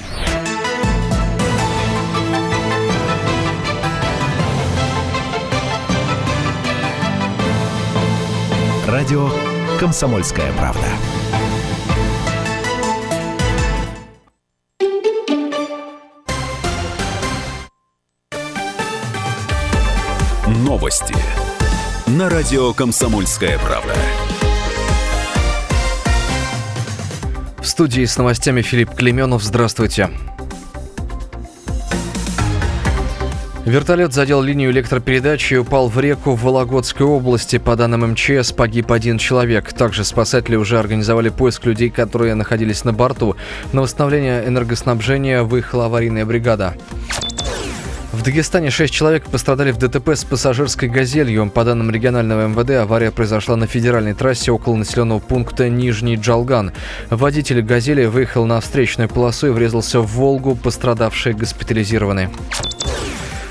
[8.88, 9.28] Радио
[9.78, 10.80] «Комсомольская правда».
[20.46, 21.14] Новости.
[22.06, 23.94] На радио «Комсомольская правда».
[27.58, 29.42] В студии с новостями Филипп Клеменов.
[29.42, 30.08] Здравствуйте.
[33.68, 37.58] Вертолет задел линию электропередачи и упал в реку в Вологодской области.
[37.58, 39.74] По данным МЧС, погиб один человек.
[39.74, 43.36] Также спасатели уже организовали поиск людей, которые находились на борту.
[43.74, 46.76] На восстановление энергоснабжения выехала аварийная бригада.
[48.12, 51.50] В Дагестане 6 человек пострадали в ДТП с пассажирской «Газелью».
[51.50, 56.72] По данным регионального МВД, авария произошла на федеральной трассе около населенного пункта Нижний Джалган.
[57.10, 60.56] Водитель «Газели» выехал на встречную полосу и врезался в «Волгу».
[60.56, 62.30] Пострадавшие госпитализированы.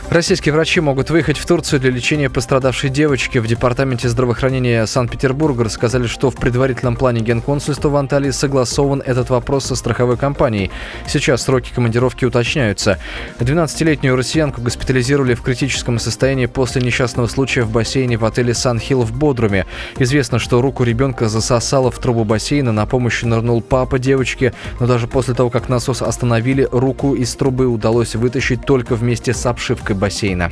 [0.09, 3.39] Российские врачи могут выехать в Турцию для лечения пострадавшей девочки.
[3.39, 9.65] В Департаменте здравоохранения Санкт-Петербурга рассказали, что в предварительном плане Генконсульства в Анталии согласован этот вопрос
[9.65, 10.71] со страховой компанией.
[11.07, 12.99] Сейчас сроки командировки уточняются.
[13.39, 19.11] 12-летнюю россиянку госпитализировали в критическом состоянии после несчастного случая в бассейне в отеле «Сан-Хилл» в
[19.11, 19.65] Бодруме.
[19.99, 22.71] Известно, что руку ребенка засосало в трубу бассейна.
[22.71, 27.67] На помощь нырнул папа девочки, но даже после того, как насос остановили, руку из трубы
[27.67, 30.51] удалось вытащить только вместе с обшивкой бассейна.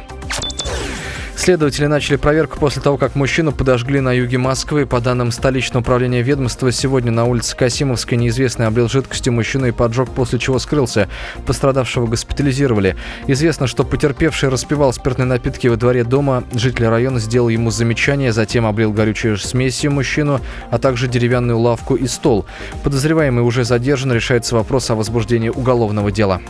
[1.45, 4.85] Следователи начали проверку после того, как мужчину подожгли на юге Москвы.
[4.85, 10.09] По данным столичного управления ведомства, сегодня на улице Касимовской неизвестный облил жидкостью мужчину и поджег,
[10.09, 11.09] после чего скрылся.
[11.45, 12.95] Пострадавшего госпитализировали.
[13.27, 16.45] Известно, что потерпевший распивал спиртные напитки во дворе дома.
[16.53, 20.39] Житель района сделал ему замечание, затем облил горючей смесью мужчину,
[20.71, 22.45] а также деревянную лавку и стол.
[22.83, 26.41] Подозреваемый уже задержан, решается вопрос о возбуждении уголовного дела.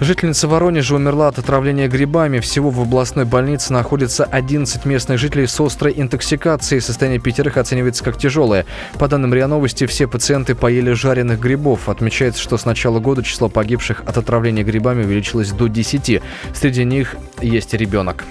[0.00, 2.40] Жительница Воронежа умерла от отравления грибами.
[2.40, 6.80] Всего в областной больнице находится 11 местных жителей с острой интоксикацией.
[6.80, 8.66] Состояние пятерых оценивается как тяжелое.
[8.98, 11.88] По данным РИА Новости, все пациенты поели жареных грибов.
[11.88, 16.20] Отмечается, что с начала года число погибших от отравления грибами увеличилось до 10.
[16.52, 18.24] Среди них есть ребенок.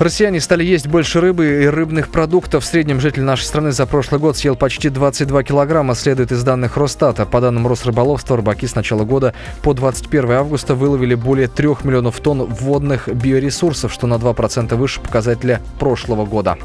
[0.00, 2.64] Россияне стали есть больше рыбы и рыбных продуктов.
[2.64, 6.78] В среднем житель нашей страны за прошлый год съел почти 22 килограмма, следует из данных
[6.78, 7.26] Росстата.
[7.26, 12.44] По данным Росрыболовства, рыбаки с начала года по 21 августа выловили более 3 миллионов тонн
[12.44, 16.56] водных биоресурсов, что на 2% выше показателя прошлого года.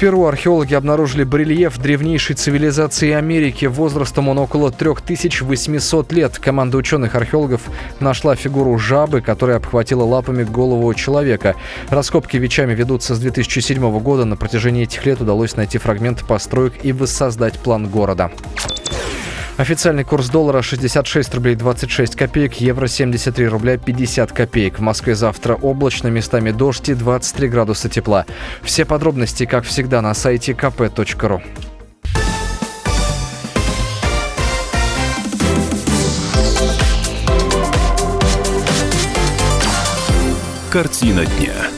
[0.00, 3.66] Перу археологи обнаружили барельеф древнейшей цивилизации Америки.
[3.66, 6.38] Возрастом он около 3800 лет.
[6.38, 7.60] Команда ученых-археологов
[8.00, 11.54] нашла фигуру жабы, которая обхватила лапами голову человека.
[11.90, 14.24] Раскопки вечами ведутся с 2007 года.
[14.24, 18.30] На протяжении этих лет удалось найти фрагменты построек и воссоздать план города.
[19.60, 24.78] Официальный курс доллара 66 рублей 26 копеек, евро 73 рубля 50 копеек.
[24.78, 28.24] В Москве завтра облачно, местами дождь и 23 градуса тепла.
[28.62, 31.42] Все подробности, как всегда, на сайте kp.ru.
[40.70, 41.69] Картина дня.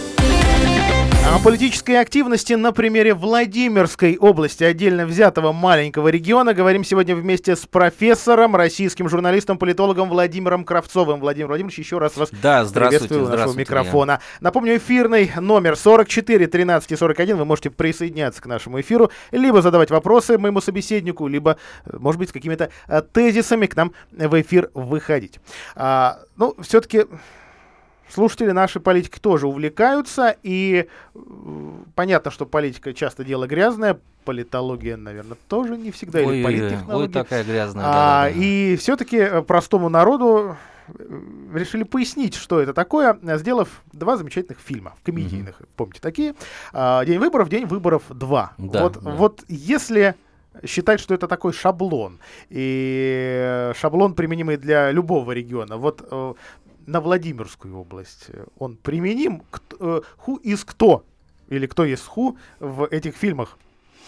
[1.33, 7.61] О политической активности на примере Владимирской области, отдельно взятого маленького региона, говорим сегодня вместе с
[7.61, 11.21] профессором, российским журналистом, политологом Владимиром Кравцовым.
[11.21, 14.13] Владимир Владимирович, еще раз вас да, приветствую у нашего микрофона.
[14.13, 14.21] Я.
[14.43, 17.39] Напомню, эфирный номер 44 13 41.
[17.39, 21.57] Вы можете присоединяться к нашему эфиру, либо задавать вопросы моему собеседнику, либо,
[21.91, 25.41] может быть, с какими-то э, тезисами к нам в эфир выходить.
[25.77, 27.07] А, ну, все-таки
[28.13, 31.19] слушатели наши политики тоже увлекаются, и э,
[31.95, 37.07] понятно, что политика часто дело грязное, политология, наверное, тоже не всегда, ой, или политтехнология.
[37.07, 37.85] Ой, такая грязная.
[37.85, 38.41] А, да, да, да.
[38.41, 40.57] И все-таки э, простому народу
[40.89, 41.21] э,
[41.55, 45.69] решили пояснить, что это такое, сделав два замечательных фильма, комедийных, mm-hmm.
[45.77, 46.35] помните, такие.
[46.73, 48.49] А, «День выборов», «День выборов 2».
[48.59, 49.11] Да, вот, да.
[49.11, 50.15] вот если
[50.67, 52.19] считать, что это такой шаблон,
[52.51, 56.37] и шаблон, применимый для любого региона, вот
[56.87, 58.27] на Владимирскую область,
[58.59, 59.43] он применим?
[60.17, 61.05] Ху из кто?
[61.49, 63.59] Или кто есть ху в этих фильмах?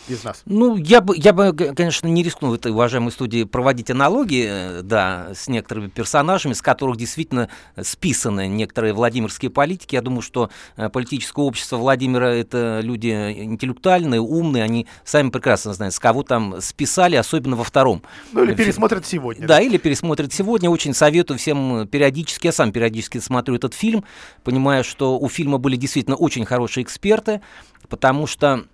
[0.09, 0.43] Из нас?
[0.47, 4.83] Ну, я бы, я бы, конечно, не рискнул в этой уважаемой студии проводить аналогии, э,
[4.83, 7.49] да, с некоторыми персонажами, с которых действительно
[7.83, 9.95] списаны некоторые владимирские политики.
[9.95, 15.95] Я думаю, что э, политическое общество Владимира— это люди интеллектуальные, умные, они сами прекрасно знают,
[15.95, 18.03] с кого там списали, особенно во втором.
[18.33, 19.47] Ну, или пересмотрят сегодня.
[19.47, 20.71] Да, или пересмотрят сегодня.
[20.71, 24.05] Очень советую всем периодически, я сам периодически смотрю этот фильм,
[24.43, 27.40] понимая, что у фильма были действительно очень хорошие эксперты,
[27.88, 28.74] потому что Э,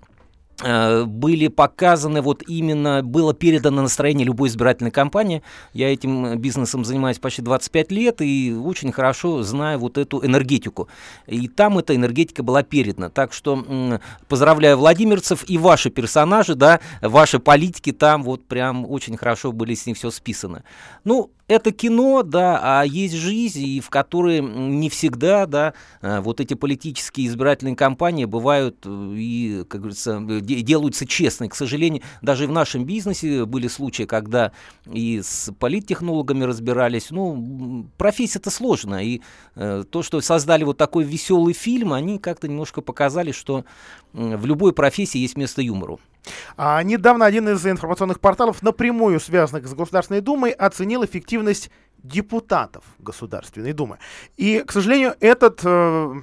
[0.62, 5.42] были показаны, вот именно было передано настроение любой избирательной кампании.
[5.73, 10.88] Я этим бизнесом занимаюсь почти 25 лет и очень хорошо знаю вот эту энергетику.
[11.27, 13.09] И там эта энергетика была передана.
[13.09, 19.53] Так что поздравляю владимирцев и ваши персонажи, да, ваши политики там вот прям очень хорошо
[19.53, 20.62] были с ним все списаны.
[21.05, 26.41] Ну, это кино, да, а есть жизнь, и в которой не всегда, да, э, вот
[26.41, 31.45] эти политические избирательные кампании бывают э, и, как говорится, делаются честно.
[31.45, 34.53] И, к сожалению, даже в нашем бизнесе были случаи, когда
[34.87, 37.11] и с политтехнологами разбирались.
[37.11, 39.21] Ну, профессия-то сложная, и
[39.57, 43.65] э, то, что создали вот такой веселый фильм, они как-то немножко показали, что
[44.13, 45.99] в любой профессии есть место юмору.
[46.57, 51.71] А, недавно один из информационных порталов, напрямую связанных с Государственной Думой, оценил эффективность
[52.03, 53.99] депутатов Государственной Думы.
[54.37, 56.15] И, к сожалению, этот э,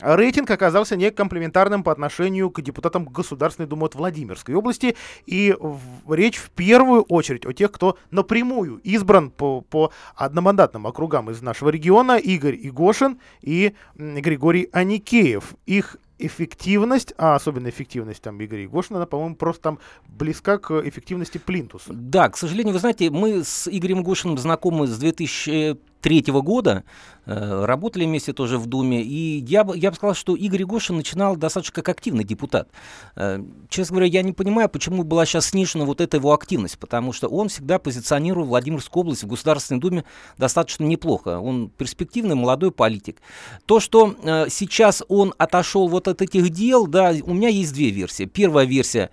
[0.00, 4.96] рейтинг оказался не комплементарным по отношению к депутатам Государственной Думы от Владимирской области.
[5.26, 11.30] И в, речь в первую очередь о тех, кто напрямую избран по, по одномандатным округам
[11.30, 12.18] из нашего региона.
[12.18, 15.54] Игорь Игошин и Григорий Аникеев.
[15.66, 19.78] Их эффективность, а особенно эффективность там Игоря Егошина, она, по-моему, просто там
[20.08, 21.92] близка к эффективности Плинтуса.
[21.92, 26.84] Да, к сожалению, вы знаете, мы с Игорем Гошиным знакомы с 2000 третьего года,
[27.26, 30.96] э, работали вместе тоже в Думе, и я бы, я бы сказал, что Игорь Гошин
[30.96, 32.68] начинал достаточно как активный депутат.
[33.16, 37.12] Э, честно говоря, я не понимаю, почему была сейчас снижена вот эта его активность, потому
[37.12, 40.04] что он всегда позиционировал Владимирскую область в Государственной Думе
[40.38, 41.38] достаточно неплохо.
[41.38, 43.20] Он перспективный молодой политик.
[43.66, 47.90] То, что э, сейчас он отошел вот от этих дел, да, у меня есть две
[47.90, 48.24] версии.
[48.24, 49.10] Первая версия,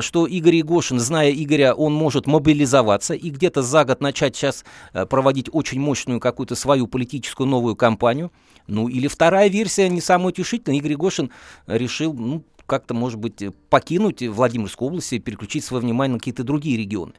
[0.00, 4.64] что Игорь Егошин, зная Игоря, он может мобилизоваться и где-то за год начать сейчас
[5.08, 8.30] проводить очень мощную какую-то свою политическую новую кампанию.
[8.66, 11.30] Ну, или вторая версия, не самая утешительная, Игорь Гошин
[11.66, 16.76] решил, ну, как-то, может быть, покинуть Владимирскую область и переключить свое внимание на какие-то другие
[16.76, 17.14] регионы.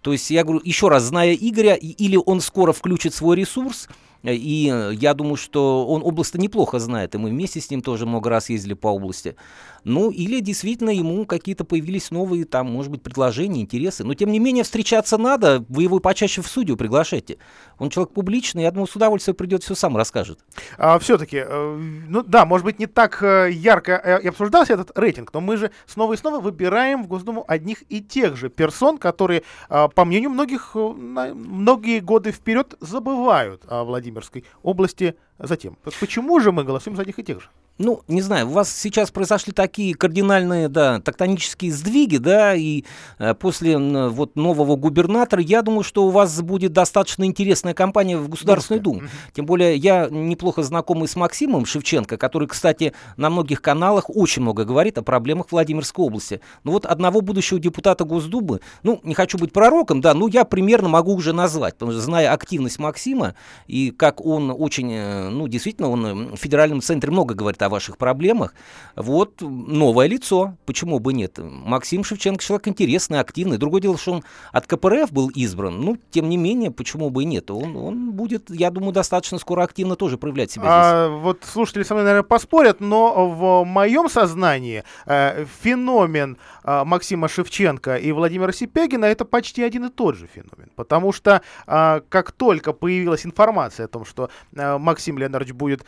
[0.00, 3.88] То есть, я говорю, еще раз, зная Игоря, или он скоро включит свой ресурс,
[4.22, 8.30] и я думаю, что он область неплохо знает, и мы вместе с ним тоже много
[8.30, 9.36] раз ездили по области.
[9.84, 14.02] Ну, или действительно ему какие-то появились новые, там, может быть, предложения, интересы.
[14.04, 17.38] Но, тем не менее, встречаться надо, вы его почаще в судью приглашайте.
[17.78, 20.40] Он человек публичный, я думаю, с удовольствием придет, все сам расскажет.
[20.78, 21.76] А, все-таки, э,
[22.08, 25.56] ну да, может быть, не так э, ярко э, и обсуждался этот рейтинг, но мы
[25.56, 30.04] же снова и снова выбираем в Госдуму одних и тех же персон, которые, э, по
[30.04, 35.76] мнению многих, многие годы вперед забывают о Владимирской области затем.
[36.00, 37.48] Почему же мы голосуем за одних и тех же?
[37.78, 42.84] Ну, не знаю, у вас сейчас произошли такие кардинальные, да, тектонические сдвиги, да, и
[43.18, 48.16] э, после э, вот нового губернатора, я думаю, что у вас будет достаточно интересная кампания
[48.16, 49.02] в Государственную Думу.
[49.32, 54.64] Тем более я неплохо знакомый с Максимом Шевченко, который, кстати, на многих каналах очень много
[54.64, 56.40] говорит о проблемах Владимирской области.
[56.62, 60.88] Ну вот одного будущего депутата Госдумы, ну, не хочу быть пророком, да, ну, я примерно
[60.88, 63.34] могу уже назвать, потому что зная активность Максима
[63.66, 67.98] и как он очень, э, ну, действительно, он в федеральном центре много говорит о ваших
[67.98, 68.54] проблемах.
[68.96, 71.38] Вот новое лицо, почему бы нет?
[71.38, 73.58] Максим Шевченко человек интересный, активный.
[73.58, 77.26] Другое дело, что он от КПРФ был избран, ну, тем не менее, почему бы и
[77.26, 77.50] нет?
[77.50, 81.08] Он, он будет, я думаю, достаточно скоро активно тоже проявлять себя а.
[81.08, 87.96] Вот слушатели со мной, наверное, поспорят, но в моем сознании э, феномен э, Максима Шевченко
[87.96, 90.70] и Владимира Сипягина это почти один и тот же феномен.
[90.76, 95.84] Потому что э, как только появилась информация о том, что э, Максим Леонидович будет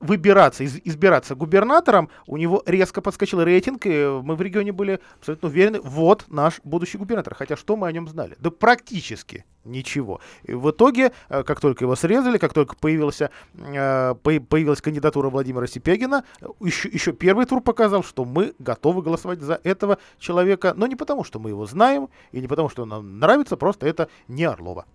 [0.00, 5.48] выбираться, из, избираться губернатором, у него резко подскочил рейтинг, и мы в регионе были абсолютно
[5.48, 7.34] уверены, вот наш будущий губернатор.
[7.34, 8.36] Хотя что мы о нем знали?
[8.40, 10.20] Да практически ничего.
[10.44, 15.66] И в итоге, э, как только его срезали, как только появился, э, появилась кандидатура Владимира
[15.66, 16.24] Сипягина,
[16.60, 21.24] еще, еще первый тур показал, что мы готовы голосовать за этого человека, но не потому,
[21.24, 24.86] что мы его знаем, и не потому, что нам нравится, просто это не Орлова.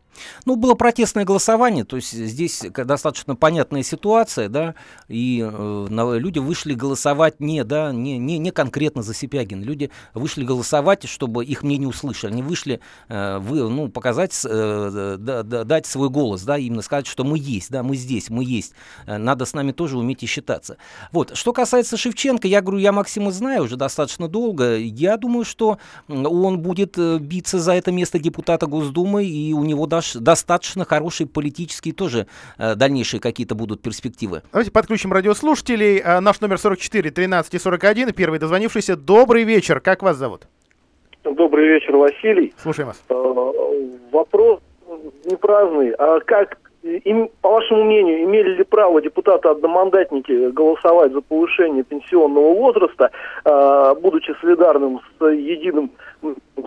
[0.46, 4.76] Ну, было протестное голосование, то есть здесь достаточно понятная ситуация, да,
[5.08, 10.44] и э, люди вышли голосовать не, да, не, не, не конкретно за Сипягин, люди вышли
[10.44, 15.86] голосовать, чтобы их мнение услышали, они вышли э, вы, ну, показать, э, да, да, дать
[15.86, 18.74] свой голос, да, именно сказать, что мы есть, да, мы здесь, мы есть,
[19.06, 20.78] э, надо с нами тоже уметь и считаться.
[21.12, 25.78] Вот, что касается Шевченко, я говорю, я Максима знаю уже достаточно долго, я думаю, что
[26.08, 31.28] он будет э, биться за это место депутата Госдумы, и у него даже достаточно хорошие
[31.28, 32.28] политические тоже
[32.58, 34.44] э, дальнейшие какие-то будут перспективы.
[34.52, 36.00] Давайте подключим радиослушателей.
[36.00, 38.14] Э, наш номер 44 13 41.
[38.14, 38.96] Первый дозвонившийся.
[38.96, 39.80] Добрый вечер.
[39.80, 40.48] Как вас зовут?
[41.32, 42.54] Добрый вечер, Василий.
[42.58, 43.04] Слушаем вас.
[43.10, 44.60] Э, вопрос
[45.26, 45.92] не праздный.
[45.92, 53.10] А как, им, по вашему мнению, имели ли право депутаты-одномандатники голосовать за повышение пенсионного возраста,
[53.44, 55.92] э, будучи солидарным с единым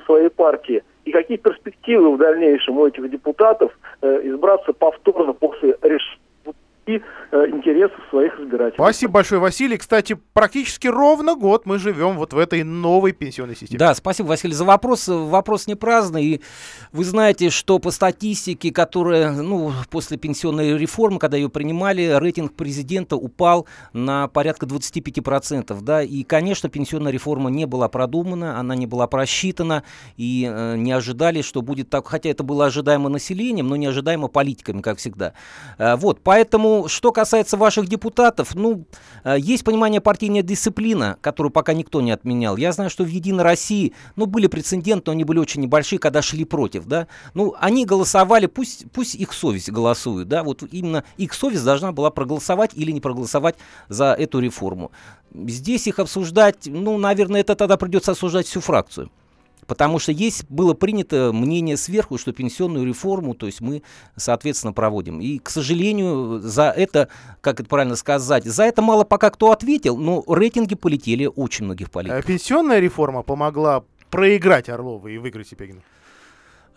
[0.07, 0.83] своей партии?
[1.05, 6.21] и какие перспективы в дальнейшем у этих депутатов э, избраться повторно после решения
[6.89, 8.77] и э, интересов своих избирателей.
[8.77, 9.77] Спасибо большое, Василий.
[9.77, 13.79] Кстати, практически ровно год мы живем вот в этой новой пенсионной системе.
[13.79, 15.07] Да, спасибо, Василий, за вопрос.
[15.09, 16.25] Вопрос не праздный.
[16.25, 16.41] И
[16.93, 23.17] вы знаете, что по статистике, которая, ну, после пенсионной реформы, когда ее принимали, рейтинг президента
[23.17, 25.79] упал на порядка 25%.
[25.83, 29.83] Да, и, конечно, пенсионная реформа не была продумана, она не была просчитана,
[30.17, 34.29] и э, не ожидали, что будет так, хотя это было ожидаемо населением, но не ожидаемо
[34.29, 35.35] политиками, как всегда.
[35.77, 38.87] Э, вот, поэтому что касается ваших депутатов, ну,
[39.25, 42.57] э, есть понимание партийная дисциплина, которую пока никто не отменял.
[42.57, 46.23] Я знаю, что в «Единой России», ну, были прецеденты, но они были очень небольшие, когда
[46.23, 47.09] шли против, да.
[47.35, 52.11] Ну, они голосовали, пусть, пусть их совесть голосует, да, вот именно их совесть должна была
[52.11, 53.57] проголосовать или не проголосовать
[53.89, 54.93] за эту реформу.
[55.35, 59.11] Здесь их обсуждать, ну, наверное, это тогда придется осуждать всю фракцию.
[59.69, 63.83] Потому что есть, было принято мнение сверху, что пенсионную реформу, то есть мы,
[64.17, 65.21] соответственно, проводим.
[65.21, 67.11] И, к сожалению, за это,
[67.43, 71.91] как это правильно сказать, за это мало пока кто ответил, но рейтинги полетели очень многих
[71.91, 72.25] политиков.
[72.25, 75.83] Пенсионная реформа помогла проиграть Орлову и выиграть Сипягину?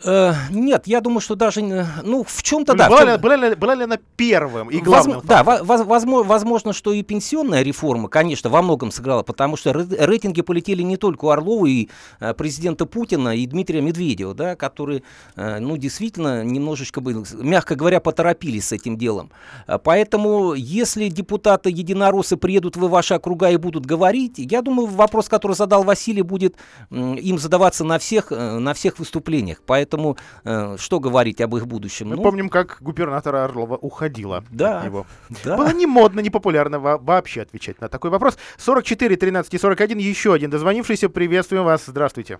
[0.03, 1.61] Э, нет, я думаю, что даже,
[2.03, 2.89] ну, в чем-то да.
[2.89, 5.21] Была, в ли, была, ли, была ли она первым и главным?
[5.21, 9.71] Возможно, да, воз, возможно, возможно, что и пенсионная реформа, конечно, во многом сыграла, потому что
[9.71, 11.89] рейтинги полетели не только у Орлова и
[12.19, 15.03] э, президента Путина и Дмитрия Медведева, да, которые,
[15.35, 17.01] э, ну, действительно, немножечко,
[17.33, 19.31] мягко говоря, поторопились с этим делом.
[19.67, 25.29] Э, поэтому, если депутаты единороссы приедут в ваши округа и будут говорить, я думаю, вопрос,
[25.29, 26.55] который задал Василий, будет
[26.89, 29.61] э, им задаваться на всех, э, на всех выступлениях.
[29.65, 30.15] Поэтому Поэтому
[30.45, 32.09] э, что говорить об их будущем?
[32.09, 35.05] Мы ну, помним, как губернатора Орлова уходила да, от него.
[35.43, 35.57] Да.
[35.57, 38.37] Было не модно, не популярно вообще отвечать на такой вопрос.
[38.57, 41.09] 44, 13 и 41, еще один дозвонившийся.
[41.09, 41.85] Приветствуем вас.
[41.85, 42.39] Здравствуйте.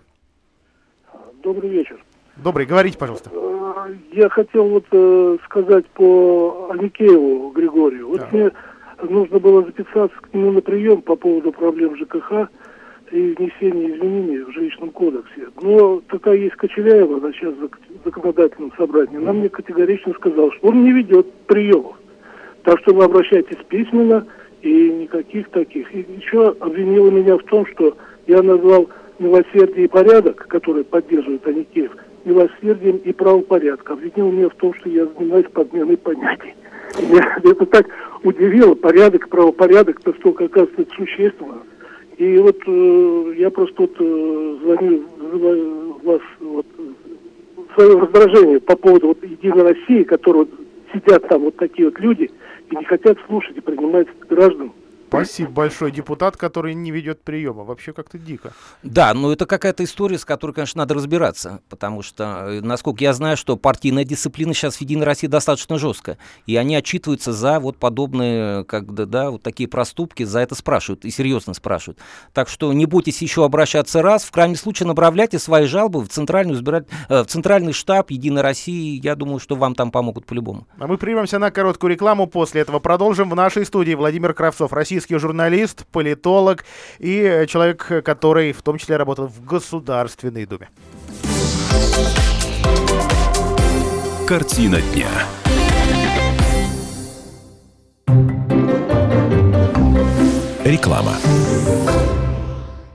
[1.42, 2.02] Добрый вечер.
[2.36, 3.30] Добрый, говорите, пожалуйста.
[3.30, 8.08] Э, я хотел вот э, сказать по Аникееву Григорию.
[8.08, 8.28] Вот да.
[8.30, 8.50] мне
[9.02, 12.48] нужно было записаться к нему на прием по поводу проблем ЖКХ
[13.12, 15.48] и внесение изменений в жилищном кодексе.
[15.60, 20.82] Но такая есть Кочеляева, она сейчас в законодательном собрании, она мне категорично сказала, что он
[20.82, 21.96] не ведет приемов.
[22.64, 24.26] Так что вы обращайтесь письменно
[24.62, 25.94] и никаких таких.
[25.94, 27.96] И еще обвинила меня в том, что
[28.26, 28.88] я назвал
[29.18, 31.92] милосердие и порядок, который поддерживает Аникеев,
[32.24, 33.98] милосердием и правопорядком.
[33.98, 36.54] Обвинил меня в том, что я занимаюсь подменой понятий.
[37.00, 37.86] Меня это так
[38.22, 41.62] удивило, порядок, правопорядок, настолько оказывается существенно.
[42.22, 46.66] И вот э, я просто вот э, звоню, вызываю вас вот,
[47.74, 50.50] свое раздражение по поводу вот Единой России, которые вот
[50.94, 52.30] сидят там вот такие вот люди
[52.70, 54.70] и не хотят слушать и принимать граждан
[55.12, 55.92] Спасибо большое.
[55.92, 57.64] Депутат, который не ведет приема.
[57.64, 58.52] Вообще как-то дико.
[58.82, 61.60] Да, но это какая-то история, с которой, конечно, надо разбираться.
[61.68, 66.16] Потому что, э, насколько я знаю, что партийная дисциплина сейчас в Единой России достаточно жесткая.
[66.46, 71.04] И они отчитываются за вот подобные, как да, да, вот такие проступки, за это спрашивают.
[71.04, 71.98] И серьезно спрашивают.
[72.32, 74.24] Так что не бойтесь еще обращаться раз.
[74.24, 76.88] В крайнем случае направляйте свои жалобы в, центральную избиратель...
[77.10, 78.98] Э, в центральный штаб Единой России.
[79.02, 80.66] Я думаю, что вам там помогут по-любому.
[80.78, 82.26] А мы прервемся на короткую рекламу.
[82.26, 83.28] После этого продолжим.
[83.28, 86.64] В нашей студии Владимир Кравцов, российский российский журналист, политолог
[86.98, 90.68] и человек, который в том числе работал в Государственной Думе.
[94.26, 95.08] Картина дня.
[100.64, 101.16] Реклама.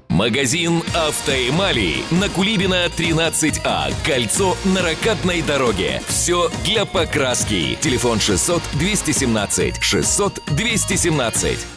[0.08, 3.94] Магазин «Автоэмали» на Кулибина 13А.
[4.04, 6.02] Кольцо на ракатной дороге.
[6.08, 7.78] Все для покраски.
[7.82, 11.77] Телефон 600 217 600 217.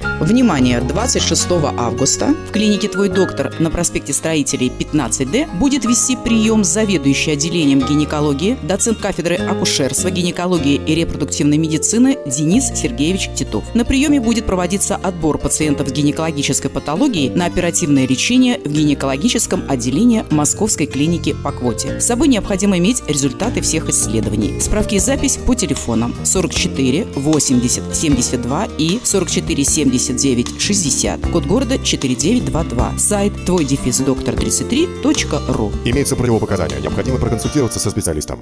[0.00, 0.80] Внимание!
[0.80, 7.80] 26 августа в клинике «Твой доктор» на проспекте Строителей 15D будет вести прием заведующий отделением
[7.80, 13.64] гинекологии, доцент кафедры акушерства, гинекологии и репродуктивной медицины Денис Сергеевич Титов.
[13.74, 20.24] На приеме будет проводиться отбор пациентов с гинекологической патологией на оперативное лечение в гинекологическом отделении
[20.30, 22.00] Московской клиники по квоте.
[22.00, 24.60] С собой необходимо иметь результаты всех исследований.
[24.60, 31.78] Справки и запись по телефонам 44 80 72 и 44 70 79 60, код города
[31.78, 35.72] 4922, сайт твой дефис доктор 33.ру.
[35.84, 38.40] Имеется противопоказания, необходимо проконсультироваться со специалистом.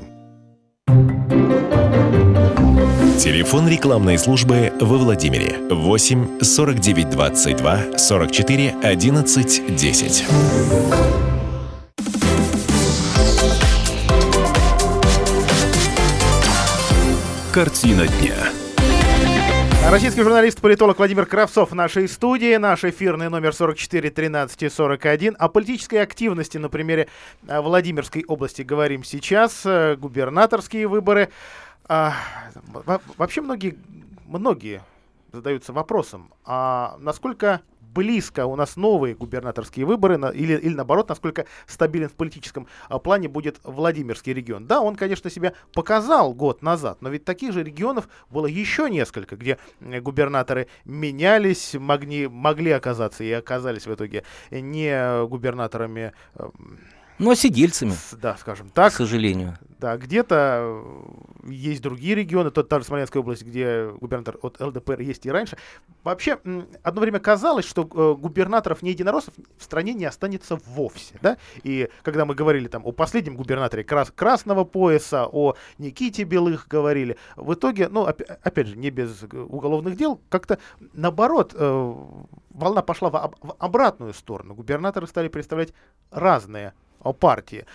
[3.18, 10.24] Телефон рекламной службы во Владимире 8 49 22 44 11 10.
[17.53, 18.62] Картина дня.
[19.91, 22.57] Российский журналист, политолог Владимир Кравцов в нашей студии.
[22.57, 25.37] Наш эфирный номер 44 13 41.
[25.39, 27.09] О политической активности на примере
[27.47, 29.66] э, Владимирской области говорим сейчас.
[29.66, 31.30] Э, губернаторские выборы.
[31.89, 32.14] А,
[33.18, 33.76] вообще многие,
[34.26, 34.83] многие
[35.33, 37.61] задаются вопросом, а насколько
[37.93, 43.28] близко у нас новые губернаторские выборы, или, или наоборот, насколько стабилен в политическом а, плане
[43.28, 44.66] будет Владимирский регион.
[44.66, 49.36] Да, он, конечно, себя показал год назад, но ведь таких же регионов было еще несколько,
[49.36, 56.12] где губернаторы менялись, могли, могли оказаться и оказались в итоге не губернаторами.
[57.19, 57.95] Э, Ну, а сидельцами.
[58.21, 58.93] Да, скажем так.
[58.93, 59.59] К сожалению.
[59.79, 60.81] Да, где-то
[61.45, 65.57] есть другие регионы, тот та же Смоленская область, где губернатор от ЛДПР есть и раньше.
[66.05, 66.39] Вообще,
[66.83, 71.37] одно время казалось, что э, губернаторов не единороссов в стране не останется вовсе, да?
[71.65, 77.17] И когда мы говорили там о последнем губернаторе крас красного пояса, о Никите Белых говорили,
[77.37, 80.59] в итоге, ну, оп опять же, не без уголовных дел, как-то
[80.93, 81.95] наоборот, э,
[82.51, 84.55] волна пошла в, об в обратную сторону.
[84.55, 85.73] Губернаторы стали представлять
[86.13, 86.75] разные
[87.11, 87.66] партии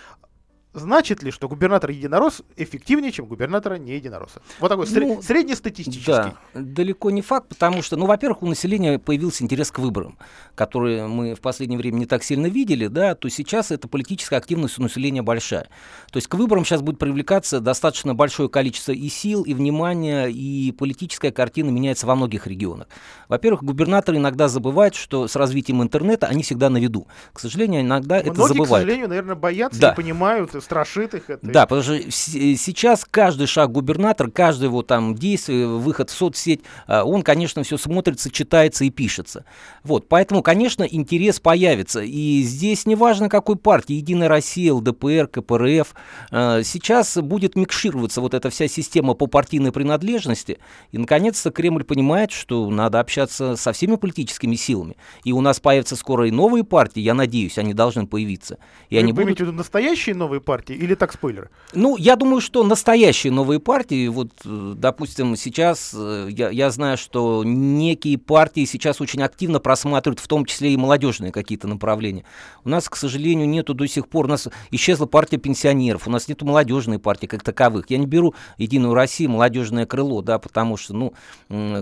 [0.74, 4.42] значит ли, что губернатор единорос эффективнее, чем губернатора не единоросса?
[4.60, 6.06] Вот такой ну, среднестатистический.
[6.06, 10.18] Да, далеко не факт, потому что, ну, во-первых, у населения появился интерес к выборам,
[10.54, 14.78] которые мы в последнее время не так сильно видели, да, то сейчас эта политическая активность
[14.78, 15.68] у населения большая.
[16.12, 20.72] То есть к выборам сейчас будет привлекаться достаточно большое количество и сил, и внимания, и
[20.72, 22.88] политическая картина меняется во многих регионах.
[23.28, 27.06] Во-первых, губернаторы иногда забывают, что с развитием интернета они всегда на виду.
[27.32, 28.68] К сожалению, иногда Многие, это забывают.
[28.68, 29.92] к сожалению, наверное, боятся да.
[29.92, 31.46] и понимают страшит их это.
[31.46, 37.04] Да, потому что сейчас каждый шаг губернатора, каждый его там действие, выход в соцсеть, а,
[37.04, 39.44] он, конечно, все смотрится, читается и пишется.
[39.82, 42.00] Вот, поэтому, конечно, интерес появится.
[42.00, 45.94] И здесь не важно, какой партии, Единая Россия, ЛДПР, КПРФ,
[46.30, 50.58] а, сейчас будет микшироваться вот эта вся система по партийной принадлежности,
[50.92, 54.96] и, наконец-то, Кремль понимает, что надо общаться со всеми политическими силами.
[55.24, 58.58] И у нас появятся скоро и новые партии, я надеюсь, они должны появиться.
[58.90, 59.40] И Вы они будут...
[59.52, 61.50] настоящие новые партии или так спойлер?
[61.74, 66.96] Ну, я думаю, что настоящие новые партии, вот, э, допустим, сейчас э, я, я знаю,
[66.96, 72.24] что некие партии сейчас очень активно просматривают, в том числе и молодежные какие-то направления.
[72.64, 76.28] У нас, к сожалению, нету до сих пор, у нас исчезла партия пенсионеров, у нас
[76.28, 77.84] нету молодежной партии как таковых.
[77.90, 81.12] Я не беру Единую Россию, молодежное крыло, да, потому что, ну,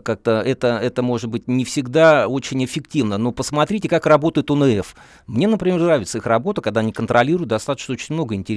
[0.03, 3.17] как-то это, это может быть не всегда очень эффективно.
[3.17, 4.97] Но посмотрите, как работает УНФ.
[5.29, 8.56] Мне, например, нравится их работа, когда они контролируют достаточно очень много интересных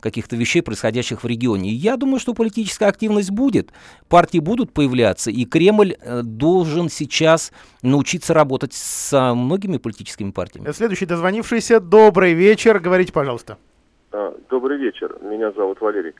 [0.00, 1.70] каких-то вещей, происходящих в регионе.
[1.70, 3.70] И я думаю, что политическая активность будет,
[4.08, 10.70] партии будут появляться, и Кремль э, должен сейчас научиться работать с многими политическими партиями.
[10.72, 11.80] Следующий дозвонившийся.
[11.80, 12.78] Добрый вечер.
[12.78, 13.58] Говорите, пожалуйста.
[14.12, 15.16] А, добрый вечер.
[15.22, 16.14] Меня зовут Валерий.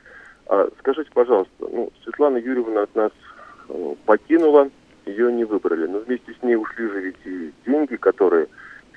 [0.47, 3.11] А, скажите, пожалуйста, ну, Светлана Юрьевна от нас
[3.69, 4.69] ну, покинула,
[5.05, 5.87] ее не выбрали.
[5.87, 8.47] Но вместе с ней ушли же ведь и деньги, которые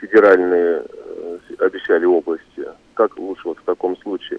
[0.01, 2.65] федеральные э, обещали области.
[2.95, 4.39] Как лучше вот в таком случае?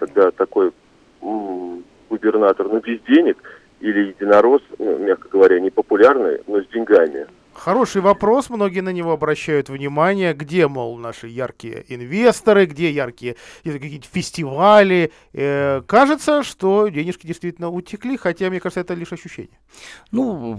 [0.00, 0.72] когда такой
[2.08, 3.36] губернатор, ну, без денег,
[3.80, 7.26] или единорос, ну, мягко говоря, непопулярный, но с деньгами.
[7.52, 14.06] Хороший вопрос, многие на него обращают внимание, где, мол, наши яркие инвесторы, где яркие какие-то
[14.06, 15.12] фестивали.
[15.34, 19.58] Э, кажется, что денежки действительно утекли, хотя, мне кажется, это лишь ощущение.
[20.10, 20.58] Ну,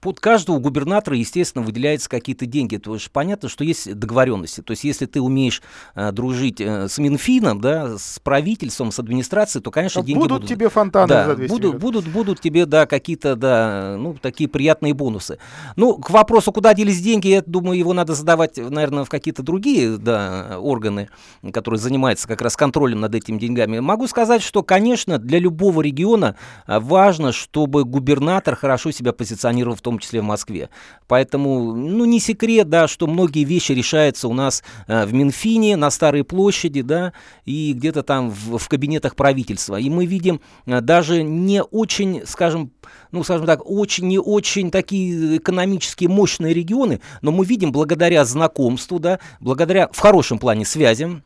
[0.00, 2.76] под каждого губернатора, естественно, выделяются какие-то деньги.
[2.76, 4.60] То есть понятно, что есть договоренности.
[4.60, 5.62] То есть если ты умеешь
[5.94, 10.38] э, дружить э, с Минфином, да, с правительством, с администрацией, то, конечно, а деньги будут.
[10.38, 14.48] Будут тебе фонтаны да, за 200 будут, будут, будут тебе, да, какие-то, да, ну, такие
[14.48, 15.38] приятные бонусы.
[15.76, 19.96] Ну, к вопросу, куда делись деньги, я думаю, его надо задавать, наверное, в какие-то другие,
[19.96, 21.08] да, органы,
[21.52, 23.80] которые занимаются как раз контролем над этими деньгами.
[23.80, 26.36] Могу сказать, что, конечно, для любого региона
[26.66, 30.68] э, важно, чтобы губернатор хорошо себя позиционировал в том числе в Москве.
[31.06, 35.90] Поэтому, ну, не секрет, да, что многие вещи решаются у нас э, в Минфине, на
[35.90, 37.14] Старой площади, да,
[37.46, 39.76] и где-то там в, в кабинетах правительства.
[39.76, 42.72] И мы видим э, даже не очень, скажем,
[43.10, 48.98] ну, скажем так, очень не очень такие экономически мощные регионы, но мы видим благодаря знакомству,
[48.98, 51.22] да, благодаря в хорошем плане связям,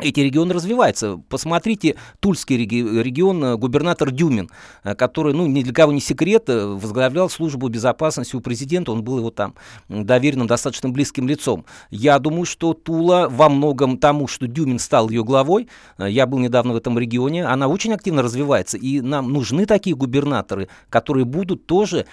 [0.00, 1.20] эти регионы развиваются.
[1.28, 4.48] Посмотрите, Тульский регион, э, губернатор Дюмин,
[4.84, 9.02] э, который, ну, ни для кого не секрет, э, возглавлял службу безопасности у президента, он
[9.02, 9.54] был его там
[9.88, 11.64] доверенным, достаточно близким лицом.
[11.90, 15.68] Я думаю, что Тула во многом тому, что Дюмин стал ее главой,
[15.98, 20.68] я был недавно в этом регионе, она очень активно развивается, и нам нужны такие губернаторы,
[20.90, 22.06] которые будут тоже,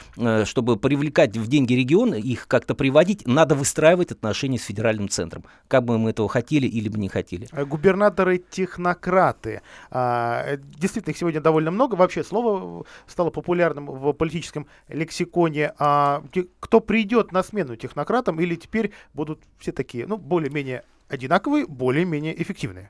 [0.46, 5.86] чтобы привлекать в деньги регионы, их как-то приводить, надо выстраивать отношения с федеральным центром, как
[5.86, 9.62] бы мы этого хотели или бы не хотели губернаторы-технократы.
[9.92, 11.96] А, действительно, их сегодня довольно много.
[11.96, 15.74] Вообще слово стало популярным в политическом лексиконе.
[15.78, 16.24] А,
[16.60, 22.90] кто придет на смену технократам или теперь будут все такие, ну, более-менее одинаковые, более-менее эффективные?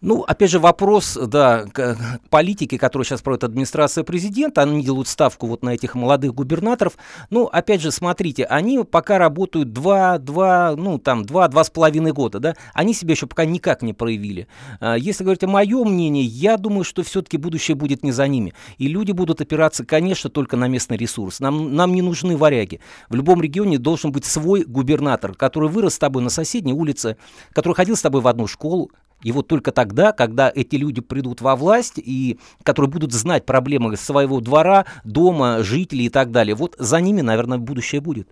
[0.00, 1.98] Ну, опять же, вопрос, да, к
[2.30, 6.96] политике, которую сейчас проводит администрация президента, они делают ставку вот на этих молодых губернаторов.
[7.30, 12.12] Ну, опять же, смотрите, они пока работают два, два, ну, там, два, два с половиной
[12.12, 14.46] года, да, они себя еще пока никак не проявили.
[14.78, 18.54] А, если говорить о моем мнении, я думаю, что все-таки будущее будет не за ними.
[18.76, 21.40] И люди будут опираться, конечно, только на местный ресурс.
[21.40, 22.78] Нам, нам не нужны варяги.
[23.08, 27.16] В любом регионе должен быть свой губернатор, который вырос с тобой на соседней улице,
[27.52, 28.92] который ходил с тобой в одну школу,
[29.22, 33.96] И вот только тогда, когда эти люди придут во власть, и которые будут знать проблемы
[33.96, 38.28] своего двора, дома, жителей и так далее, вот за ними, наверное, будущее будет.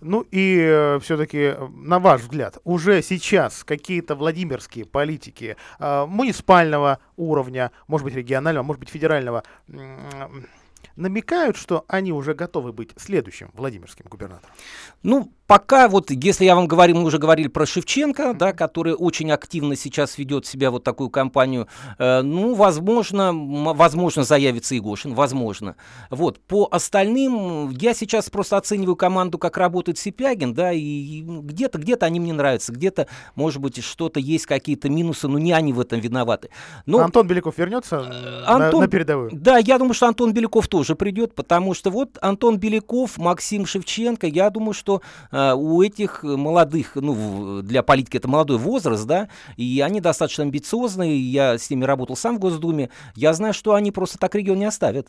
[0.00, 7.72] Ну и э, все-таки, на ваш взгляд, уже сейчас какие-то владимирские политики э, муниципального уровня,
[7.88, 10.46] может быть регионального, может быть федерального, м,
[10.94, 14.54] намекают, что они уже готовы быть следующим Владимирским губернатором?
[15.02, 19.32] Ну, пока вот, если я вам говорю, мы уже говорили про Шевченко, да, который очень
[19.32, 21.66] активно сейчас ведет себя вот такую кампанию,
[21.98, 25.74] э, ну, возможно, возможно, заявится Егошин, возможно.
[26.08, 32.06] Вот, по остальным, я сейчас просто оцениваю команду, как работает Сипягин, да, и где-то, где-то
[32.06, 35.98] они мне нравятся, где-то, может быть, что-то есть, какие-то минусы, но не они в этом
[35.98, 36.50] виноваты.
[36.86, 37.00] Но...
[37.00, 39.30] Антон Беляков вернется на- Антон, на, передовую?
[39.32, 44.28] Да, я думаю, что Антон Беляков тоже придет, потому что вот Антон Беляков, Максим Шевченко,
[44.28, 49.82] я думаю, что э, у этих молодых, ну, для политики это молодой возраст, да, и
[49.84, 54.18] они достаточно амбициозные, я с ними работал сам в Госдуме, я знаю, что они просто
[54.18, 55.08] так регион не оставят.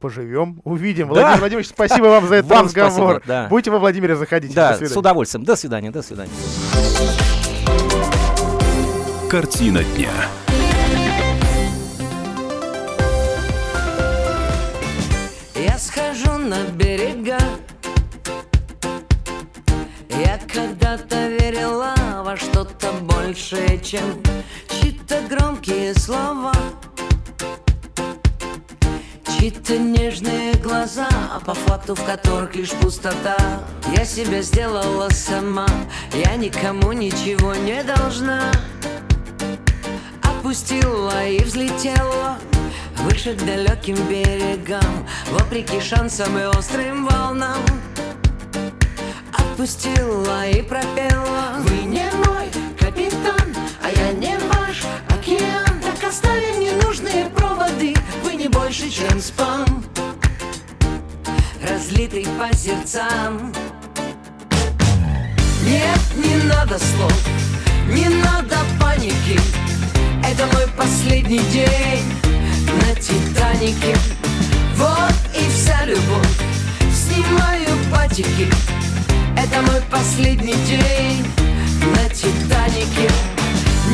[0.00, 1.08] Поживем, увидим.
[1.08, 1.14] Да.
[1.14, 2.92] Владимир Владимирович, спасибо вам за этот Вам разговор.
[2.92, 3.48] спасибо, да.
[3.48, 4.54] Будете во Владимире, заходите.
[4.54, 5.44] Да, с удовольствием.
[5.44, 6.30] До свидания, до свидания.
[9.30, 10.10] Картина дня.
[15.54, 17.38] Я схожу на берега
[20.18, 21.94] Я когда-то верила
[22.24, 24.22] во что-то большее, чем
[24.68, 26.52] Чьи-то громкие слова.
[29.26, 33.36] Чьи-то нежные глаза, а по факту в которых лишь пустота.
[33.96, 35.66] Я себя сделала сама,
[36.12, 38.52] я никому ничего не должна.
[40.22, 42.38] Отпустила и взлетела
[42.98, 47.58] Выше к далеким берегам Вопреки шансам и острым волнам
[49.54, 51.58] Отпустила и пропела.
[51.60, 55.80] Вы не мой капитан, а я не ваш океан.
[55.80, 57.94] Так оставим ненужные проводы
[58.24, 59.84] Вы не больше, чем спам.
[61.62, 63.52] Разлитый по сердцам.
[65.64, 67.28] Нет, не надо слов,
[67.86, 69.38] не надо паники.
[70.28, 72.02] Это мой последний день
[72.80, 73.96] на Титанике
[74.74, 76.42] Вот и вся любовь
[76.92, 78.48] Снимаю патики
[79.44, 81.22] Это мой последний день
[81.94, 83.10] на Титанике.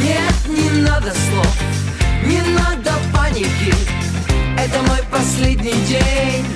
[0.00, 1.56] Нет, не надо слов
[2.24, 3.74] Не надо паники.
[4.56, 6.46] Это мой последний день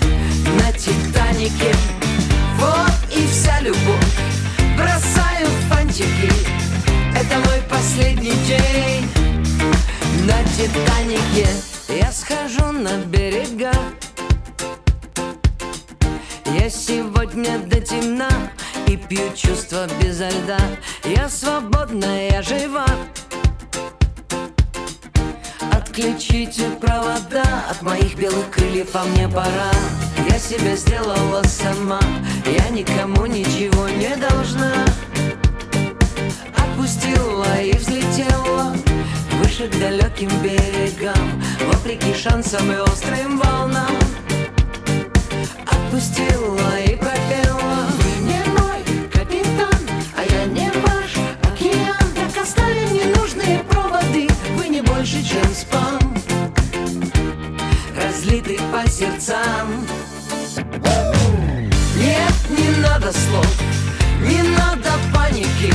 [0.61, 1.74] на Титанике.
[2.57, 4.14] Вот и вся любовь
[4.76, 6.30] Бросаю фантики.
[7.16, 9.11] Это мой последний день
[10.24, 11.49] на Титанике.
[11.88, 13.72] Я схожу на берега.
[16.47, 18.28] Я сегодня до темна
[18.89, 20.59] И пью чувства безо льда.
[21.05, 22.87] Я свободна, я жива.
[25.95, 29.70] Отключите провода От моих белых крыльев, а мне пора.
[30.28, 32.01] Я себя сделала сама
[32.45, 34.72] Я никому ничего не должна.
[36.57, 38.74] Отпустила и взлетела
[39.39, 43.97] Выше к далеким берегам Вопреки шансам и острым волнам.
[45.66, 46.97] Отпустила и
[58.99, 59.86] сердцам.
[61.97, 63.62] Нет, не надо слов,
[64.20, 65.74] не надо паники.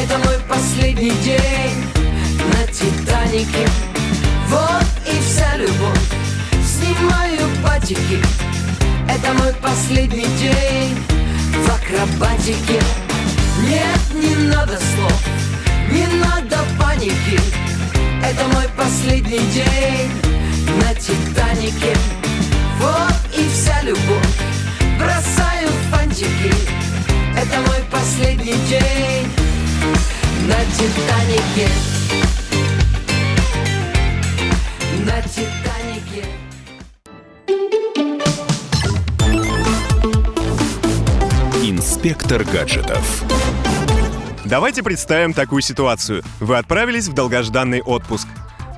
[0.00, 1.84] Это мой последний день
[2.52, 3.68] на Титанике
[4.48, 6.00] Вот и вся любовь
[6.64, 8.22] Снимаю патики.
[9.08, 10.96] Это мой последний день
[11.54, 12.80] в акробатике.
[13.68, 15.22] Нет, не надо слов,
[15.90, 17.38] не надо паники.
[18.24, 20.01] Это мой последний день
[30.82, 31.68] Титанике
[35.06, 36.26] На Титанике
[41.62, 43.22] Инспектор гаджетов.
[44.44, 46.24] Давайте представим такую ситуацию.
[46.40, 48.26] Вы отправились в долгожданный отпуск.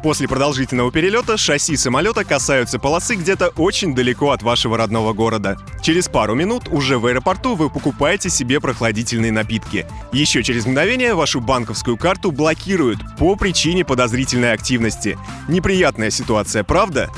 [0.05, 5.57] После продолжительного перелета шасси самолета касаются полосы где-то очень далеко от вашего родного города.
[5.80, 9.86] Через пару минут уже в аэропорту вы покупаете себе прохладительные напитки.
[10.12, 15.16] Еще через мгновение вашу банковскую карту блокируют по причине подозрительной активности.
[15.48, 17.09] Неприятная ситуация, правда?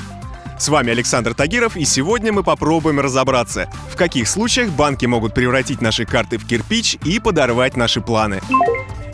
[0.57, 5.81] С вами Александр Тагиров, и сегодня мы попробуем разобраться, в каких случаях банки могут превратить
[5.81, 8.41] наши карты в кирпич и подорвать наши планы.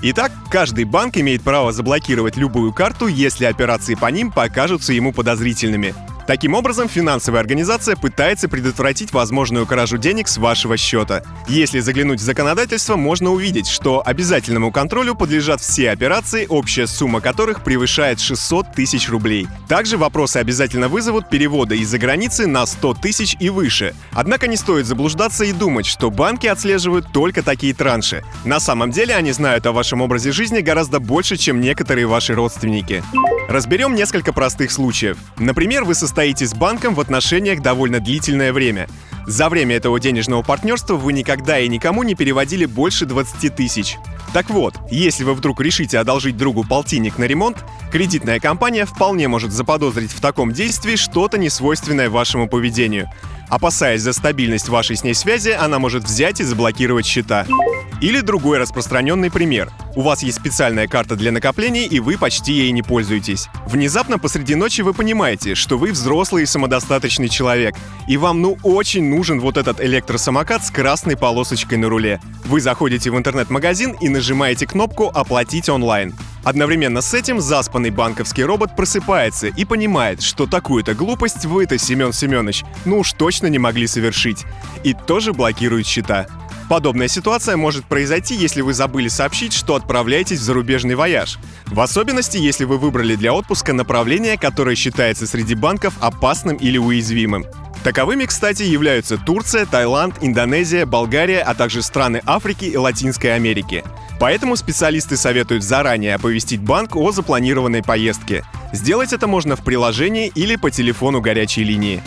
[0.02, 5.94] Итак, каждый банк имеет право заблокировать любую карту, если операции по ним покажутся ему подозрительными.
[6.26, 11.24] Таким образом, финансовая организация пытается предотвратить возможную кражу денег с вашего счета.
[11.50, 17.64] Если заглянуть в законодательство, можно увидеть, что обязательному контролю подлежат все операции, общая сумма которых
[17.64, 19.48] превышает 600 тысяч рублей.
[19.68, 23.94] Также вопросы обязательно вызовут переводы из-за границы на 100 тысяч и выше.
[24.14, 28.24] Однако не стоит заблуждаться и думать, что банки отслеживают только такие транши.
[28.46, 33.04] На самом деле они знают о вашем образе жизни гораздо больше, чем некоторые ваши родственники.
[33.50, 35.18] Разберем несколько простых случаев.
[35.38, 38.88] Например, вы состоите с банком в отношениях довольно длительное время.
[39.26, 43.98] За время этого денежного партнерства вы никогда и никому не переводили больше 20 тысяч.
[44.32, 49.52] Так вот, если вы вдруг решите одолжить другу полтинник на ремонт, кредитная компания вполне может
[49.52, 53.10] заподозрить в таком действии что-то несвойственное вашему поведению.
[53.50, 57.46] Опасаясь за стабильность вашей с ней связи, она может взять и заблокировать счета.
[58.02, 59.72] Или другой распространенный пример.
[59.96, 63.48] У вас есть специальная карта для накоплений, и вы почти ей не пользуетесь.
[63.68, 67.76] Внезапно посреди ночи вы понимаете, что вы взрослый и самодостаточный человек,
[68.08, 72.20] и вам ну очень нужен вот этот электросамокат с красной полосочкой на руле.
[72.46, 76.14] Вы заходите в интернет-магазин и нажимаете кнопку «Оплатить онлайн».
[76.44, 82.64] Одновременно с этим заспанный банковский робот просыпается и понимает, что такую-то глупость вы-то, Семен Семенович,
[82.86, 84.46] ну уж точно не могли совершить.
[84.84, 86.28] И тоже блокирует счета.
[86.70, 91.38] Подобная ситуация может произойти, если вы забыли сообщить, что отправляетесь в зарубежный вояж.
[91.68, 97.46] В особенности, если вы выбрали для отпуска направление, которое считается среди банков опасным или уязвимым.
[97.84, 103.84] Таковыми, кстати, являются Турция, Таиланд, Индонезия, Болгария, а также страны Африки и Латинской Америки.
[104.24, 108.46] Поэтому специалисты советуют заранее оповестить банк о запланированной поездке.
[108.72, 112.02] Сделать это можно в приложении или по телефону горячей линии.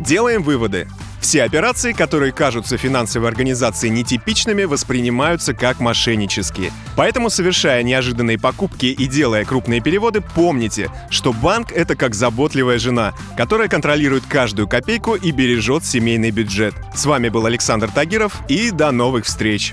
[0.00, 0.88] Делаем выводы.
[1.20, 6.72] Все операции, которые кажутся финансовой организации нетипичными, воспринимаются как мошеннические.
[6.96, 13.14] Поэтому, совершая неожиданные покупки и делая крупные переводы, помните, что банк— это как заботливая жена,
[13.36, 16.74] которая контролирует каждую копейку и бережет семейный бюджет.
[16.96, 19.72] С вами был Александр Тагиров, и до новых встреч!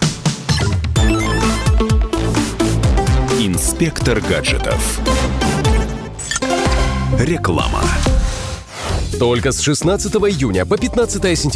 [3.53, 5.01] Инспектор гаджетов.
[7.19, 7.81] Реклама.
[9.19, 11.49] Только с 16 июня по 15 сентября